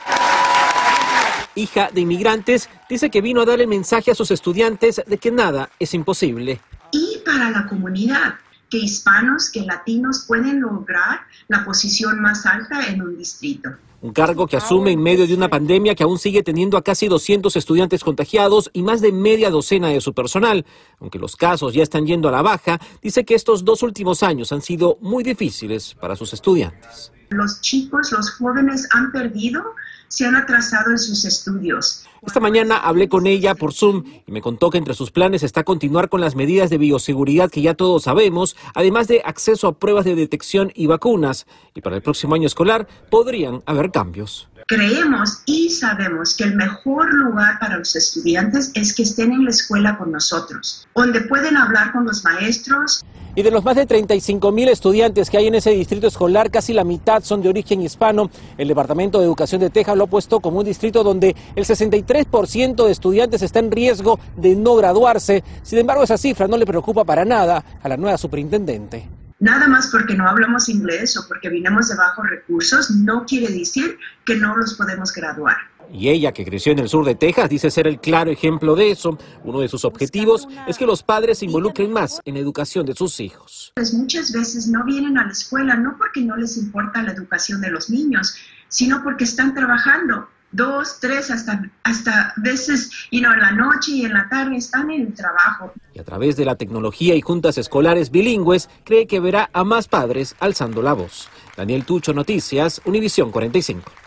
Hija 1.56 1.90
de 1.92 2.02
inmigrantes, 2.02 2.70
dice 2.90 3.10
que 3.10 3.22
vino 3.22 3.42
a 3.42 3.46
dar 3.46 3.60
el 3.60 3.68
mensaje 3.68 4.12
a 4.12 4.16
sus 4.16 4.32
estudiantes 4.32 5.02
de 5.06 5.18
que 5.18 5.32
nada 5.32 5.70
es 5.80 5.94
imposible. 5.94 6.62
Y 6.92 7.20
para 7.26 7.50
la 7.50 7.68
comunidad, 7.68 8.36
que 8.70 8.78
hispanos, 8.78 9.50
que 9.50 9.62
latinos 9.62 10.26
pueden 10.28 10.62
lograr 10.62 11.22
la 11.48 11.66
posición 11.66 12.22
más 12.22 12.46
alta 12.46 12.88
en 12.88 13.02
un 13.02 13.18
distrito 13.18 13.72
un 14.02 14.12
cargo 14.12 14.48
que 14.48 14.58
asume 14.58 14.92
en 14.92 15.02
medio 15.02 15.26
de 15.26 15.34
una 15.34 15.50
pandemia 15.50 15.96
que 15.96 16.04
aún 16.04 16.20
sigue 16.20 16.44
teniendo 16.44 16.78
a 16.78 16.84
casi 16.84 17.08
200 17.08 17.56
estudiantes 17.56 18.04
contagiados 18.04 18.70
y 18.74 18.84
más 18.84 19.02
de 19.02 19.12
media 19.12 19.50
docena 19.50 19.90
de 19.90 20.02
su 20.02 20.14
personal. 20.14 20.66
Aunque 21.00 21.20
los 21.20 21.36
casos 21.36 21.74
ya 21.74 21.84
están 21.84 22.06
yendo 22.06 22.30
a 22.30 22.32
la 22.32 22.42
baja, 22.42 22.80
dice 23.02 23.26
que 23.26 23.36
estos 23.36 23.66
dos 23.66 23.84
últimos 23.84 24.24
años 24.24 24.52
han 24.52 24.62
sido 24.62 24.98
muy 25.02 25.24
difíciles 25.24 25.96
para 25.96 26.16
sus 26.16 26.34
estudiantes. 26.34 27.12
Los 27.30 27.62
chicos, 27.62 28.12
los 28.12 28.32
jóvenes 28.32 28.88
han 28.92 29.12
perdido, 29.12 29.64
se 30.08 30.26
han 30.26 30.36
atrasado 30.36 30.92
en 30.92 30.98
sus 30.98 31.26
estudios. 31.26 32.06
Esta 32.26 32.40
mañana 32.40 32.78
hablé 32.78 33.10
con 33.10 33.28
ella 33.28 33.54
por 33.56 33.74
Zoom 33.74 34.04
y 34.26 34.32
me 34.32 34.42
contó 34.42 34.70
que 34.70 34.78
entre 34.78 34.94
sus 34.94 35.12
planes 35.12 35.44
está 35.44 35.64
continuar 35.64 36.10
con 36.10 36.22
las 36.22 36.36
medidas 36.36 36.70
de 36.70 36.78
bioseguridad 36.78 37.52
que 37.52 37.62
ya 37.62 37.74
todos 37.74 38.04
sabemos, 38.04 38.56
además 38.74 39.08
de 39.08 39.22
acceso 39.24 39.68
a 39.68 39.78
pruebas 39.78 40.06
de 40.06 40.16
detección 40.16 40.72
y 40.74 40.88
vacunas. 40.88 41.46
Y 41.76 41.82
para 41.82 41.98
el 41.98 42.02
próximo 42.02 42.36
año 42.36 42.48
escolar 42.48 42.88
podrían 43.10 43.62
haber 43.66 43.92
cambios. 43.92 44.50
Creemos 44.68 45.44
y 45.46 45.70
sabemos 45.70 46.36
que 46.36 46.44
el 46.44 46.56
mejor 46.56 47.14
lugar 47.14 47.58
para 47.60 47.78
los 47.78 47.96
estudiantes 47.96 48.72
es 48.74 48.94
que 48.94 49.04
estén 49.04 49.32
en 49.32 49.46
la 49.46 49.52
escuela 49.52 49.98
con 49.98 50.12
nosotros, 50.12 50.86
donde 50.94 51.22
pueden 51.22 51.56
hablar 51.56 51.94
con 51.94 52.06
los 52.06 52.24
maestros. 52.26 53.06
Y 53.38 53.44
de 53.44 53.52
los 53.52 53.64
más 53.64 53.76
de 53.76 53.86
35 53.86 54.52
mil 54.52 54.68
estudiantes 54.68 55.30
que 55.30 55.38
hay 55.38 55.46
en 55.46 55.54
ese 55.54 55.70
distrito 55.70 56.08
escolar, 56.08 56.50
casi 56.50 56.74
la 56.74 56.84
mitad 56.84 57.22
son 57.24 57.44
de 57.44 57.50
origen 57.50 57.84
hispano. 57.84 58.32
El 58.58 58.68
Departamento 58.68 59.20
de 59.20 59.26
Educación 59.26 59.62
de 59.62 59.70
Texas 59.70 59.96
lo 59.96 60.06
ha 60.06 60.08
puesto 60.08 60.40
como 60.40 60.58
un 60.58 60.66
distrito 60.66 61.04
donde 61.04 61.36
el 61.56 61.64
63% 61.64 62.84
de 62.84 62.92
estudiantes 62.92 63.44
está 63.44 63.60
en 63.60 63.70
riesgo 63.70 64.20
de 64.36 64.56
no 64.56 64.74
graduarse. 64.74 65.44
Sin 65.62 65.78
embargo, 65.78 66.02
esa 66.02 66.18
cifra 66.18 66.48
no 66.48 66.58
le 66.58 66.66
preocupa 66.66 67.06
para 67.06 67.26
nada 67.26 67.64
a 67.80 67.88
la 67.88 67.96
nueva 67.96 68.18
superintendente. 68.18 69.08
Nada 69.40 69.68
más 69.68 69.90
porque 69.92 70.16
no 70.16 70.28
hablamos 70.28 70.68
inglés 70.68 71.16
o 71.16 71.28
porque 71.28 71.50
vinimos 71.50 71.90
de 71.90 71.96
bajos 71.96 72.28
recursos 72.28 72.90
no 72.90 73.24
quiere 73.28 73.54
decir 73.54 74.00
que 74.26 74.36
no 74.36 74.58
los 74.58 74.74
podemos 74.74 75.14
graduar. 75.14 75.58
Y 75.92 76.10
ella, 76.10 76.32
que 76.32 76.46
creció 76.46 76.72
en 76.72 76.80
el 76.80 76.90
sur 76.90 77.06
de 77.06 77.16
Texas, 77.16 77.50
dice 77.50 77.72
ser 77.72 77.88
el 77.88 78.00
claro 78.00 78.32
ejemplo 78.32 78.76
de 78.76 78.92
eso. 78.92 79.18
Uno 79.44 79.60
de 79.60 79.68
sus 79.68 79.86
objetivos 79.86 80.48
es 80.68 80.78
que 80.78 80.86
los 80.86 81.04
padres 81.04 81.40
se 81.40 81.46
involucren 81.46 81.92
más 81.92 82.22
en 82.26 82.36
la 82.36 82.40
educación 82.40 82.86
de 82.86 82.94
sus 82.94 83.20
hijos. 83.20 83.72
Pues 83.76 83.94
muchas 83.94 84.32
veces 84.32 84.68
no 84.68 84.84
vienen 84.84 85.18
a 85.18 85.26
la 85.26 85.32
escuela 85.32 85.76
no 85.76 85.96
porque 85.98 86.22
no 86.22 86.36
les 86.36 86.58
importa 86.58 87.02
la 87.02 87.12
educación 87.12 87.62
de 87.62 87.72
los 87.72 87.90
niños, 87.90 88.36
sino 88.68 89.04
porque 89.04 89.24
están 89.24 89.54
trabajando 89.54 90.28
dos, 90.52 91.00
tres, 91.00 91.30
hasta, 91.30 91.70
hasta 91.84 92.34
veces, 92.38 92.90
y 93.12 93.22
no 93.22 93.34
en 93.34 93.40
la 93.40 93.52
noche 93.52 93.92
y 93.92 94.06
en 94.06 94.14
la 94.14 94.28
tarde 94.30 94.58
están 94.58 94.90
en 94.92 95.08
el 95.08 95.14
trabajo. 95.14 95.74
Y 95.94 96.00
a 96.00 96.04
través 96.04 96.36
de 96.38 96.46
la 96.46 96.56
tecnología 96.56 97.16
y 97.16 97.22
juntas 97.22 97.58
escolares 97.58 98.12
bilingües, 98.12 98.70
cree 98.84 99.08
que 99.08 99.20
verá 99.20 99.50
a 99.54 99.64
más 99.64 99.88
padres 99.88 100.36
alzando 100.40 100.82
la 100.82 100.94
voz. 100.94 101.30
Daniel 101.56 101.86
Tucho, 101.86 102.14
Noticias, 102.14 102.82
Univisión 102.86 103.32
45. 103.32 104.07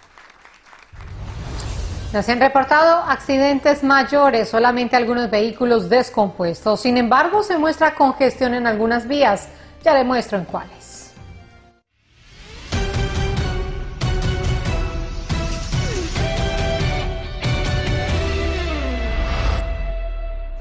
No 2.12 2.24
se 2.24 2.32
han 2.32 2.40
reportado 2.40 3.04
accidentes 3.04 3.84
mayores, 3.84 4.48
solamente 4.48 4.96
algunos 4.96 5.30
vehículos 5.30 5.88
descompuestos. 5.88 6.80
Sin 6.80 6.96
embargo, 6.96 7.44
se 7.44 7.56
muestra 7.56 7.94
congestión 7.94 8.52
en 8.54 8.66
algunas 8.66 9.06
vías. 9.06 9.48
Ya 9.84 9.94
le 9.94 10.02
muestro 10.02 10.36
en 10.36 10.44
cuáles. 10.44 10.79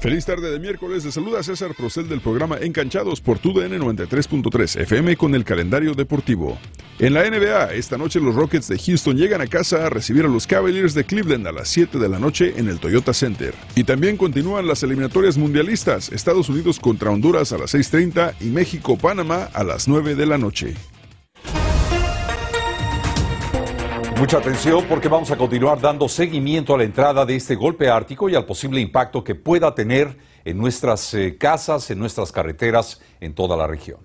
Feliz 0.00 0.24
tarde 0.24 0.50
de 0.50 0.58
miércoles. 0.58 1.04
Le 1.04 1.12
saluda 1.12 1.42
César 1.42 1.74
Procel 1.74 2.08
del 2.08 2.22
programa 2.22 2.56
Enganchados 2.56 3.20
por 3.20 3.38
TUDN 3.38 3.78
93.3 3.78 4.80
FM 4.80 5.14
con 5.18 5.34
el 5.34 5.44
calendario 5.44 5.92
deportivo. 5.92 6.56
En 6.98 7.12
la 7.12 7.28
NBA, 7.28 7.74
esta 7.74 7.98
noche 7.98 8.18
los 8.18 8.34
Rockets 8.34 8.68
de 8.68 8.78
Houston 8.78 9.18
llegan 9.18 9.42
a 9.42 9.46
casa 9.46 9.84
a 9.84 9.90
recibir 9.90 10.24
a 10.24 10.28
los 10.28 10.46
Cavaliers 10.46 10.94
de 10.94 11.04
Cleveland 11.04 11.46
a 11.46 11.52
las 11.52 11.68
7 11.68 11.98
de 11.98 12.08
la 12.08 12.18
noche 12.18 12.54
en 12.56 12.68
el 12.70 12.80
Toyota 12.80 13.12
Center. 13.12 13.52
Y 13.76 13.84
también 13.84 14.16
continúan 14.16 14.66
las 14.66 14.82
eliminatorias 14.82 15.36
mundialistas, 15.36 16.10
Estados 16.10 16.48
Unidos 16.48 16.80
contra 16.80 17.10
Honduras 17.10 17.52
a 17.52 17.58
las 17.58 17.74
6.30 17.74 18.36
y 18.40 18.46
México-Panamá 18.46 19.50
a 19.52 19.64
las 19.64 19.86
9 19.86 20.14
de 20.14 20.24
la 20.24 20.38
noche. 20.38 20.76
Mucha 24.20 24.36
atención 24.36 24.84
porque 24.86 25.08
vamos 25.08 25.30
a 25.30 25.36
continuar 25.38 25.80
dando 25.80 26.06
seguimiento 26.06 26.74
a 26.74 26.76
la 26.76 26.84
entrada 26.84 27.24
de 27.24 27.36
este 27.36 27.54
golpe 27.54 27.88
ártico 27.88 28.28
y 28.28 28.34
al 28.34 28.44
posible 28.44 28.78
impacto 28.78 29.24
que 29.24 29.34
pueda 29.34 29.74
tener 29.74 30.14
en 30.44 30.58
nuestras 30.58 31.14
eh, 31.14 31.38
casas, 31.38 31.90
en 31.90 31.98
nuestras 31.98 32.30
carreteras, 32.30 33.00
en 33.22 33.34
toda 33.34 33.56
la 33.56 33.66
región. 33.66 33.98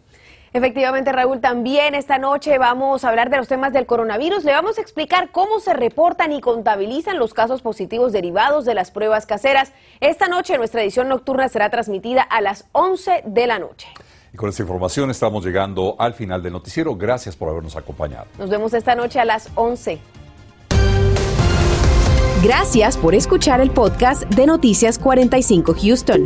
Efectivamente, 0.54 1.12
Raúl, 1.12 1.42
también 1.42 1.96
esta 1.96 2.18
noche 2.18 2.58
vamos 2.58 3.04
a 3.04 3.10
hablar 3.10 3.30
de 3.30 3.36
los 3.36 3.50
temas 3.50 3.74
del 3.74 3.86
coronavirus. 3.86 4.46
Le 4.46 4.54
vamos 4.54 4.78
a 4.78 4.82
explicar 4.82 5.32
cómo 5.34 5.60
se 5.60 5.74
reportan 5.74 6.32
y 6.32 6.40
contabilizan 6.40 7.20
los 7.20 7.34
casos 7.34 7.62
positivos 7.62 8.14
derivados 8.14 8.64
de 8.64 8.74
las 8.74 8.92
pruebas 8.92 9.26
caseras. 9.26 9.74
Esta 10.00 10.30
noche 10.30 10.58
nuestra 10.58 10.82
edición 10.82 11.10
nocturna 11.10 11.50
será 11.50 11.70
transmitida 11.70 12.22
a 12.22 12.40
las 12.40 12.70
11 12.72 13.24
de 13.26 13.48
la 13.48 13.60
noche. 13.60 13.90
Y 14.36 14.38
con 14.38 14.50
esta 14.50 14.64
información 14.64 15.10
estamos 15.10 15.46
llegando 15.46 15.96
al 15.98 16.14
final 16.14 16.44
del 16.44 16.52
noticiero. 16.52 16.94
Gracias 16.94 17.38
por 17.38 17.48
habernos 17.48 17.78
acompañado. 17.78 18.26
Nos 18.38 18.50
vemos 18.50 18.74
esta 18.74 18.94
noche 18.94 19.18
a 19.18 19.24
las 19.24 19.50
11. 19.56 19.98
Gracias 22.44 22.98
por 22.98 23.16
escuchar 23.16 23.62
el 23.62 23.72
podcast 23.72 24.24
de 24.24 24.46
Noticias 24.46 25.00
45 25.00 25.74
Houston. 25.82 26.26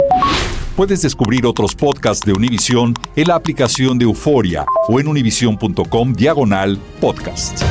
Puedes 0.76 1.04
descubrir 1.04 1.46
otros 1.46 1.76
podcasts 1.76 2.26
de 2.26 2.34
Univision 2.34 2.96
en 3.16 3.28
la 3.28 3.36
aplicación 3.36 4.00
de 4.00 4.06
Euforia 4.06 4.66
o 4.88 5.00
en 5.00 5.08
univision.com 5.08 6.14
diagonal 6.14 6.80
podcast. 7.00 7.62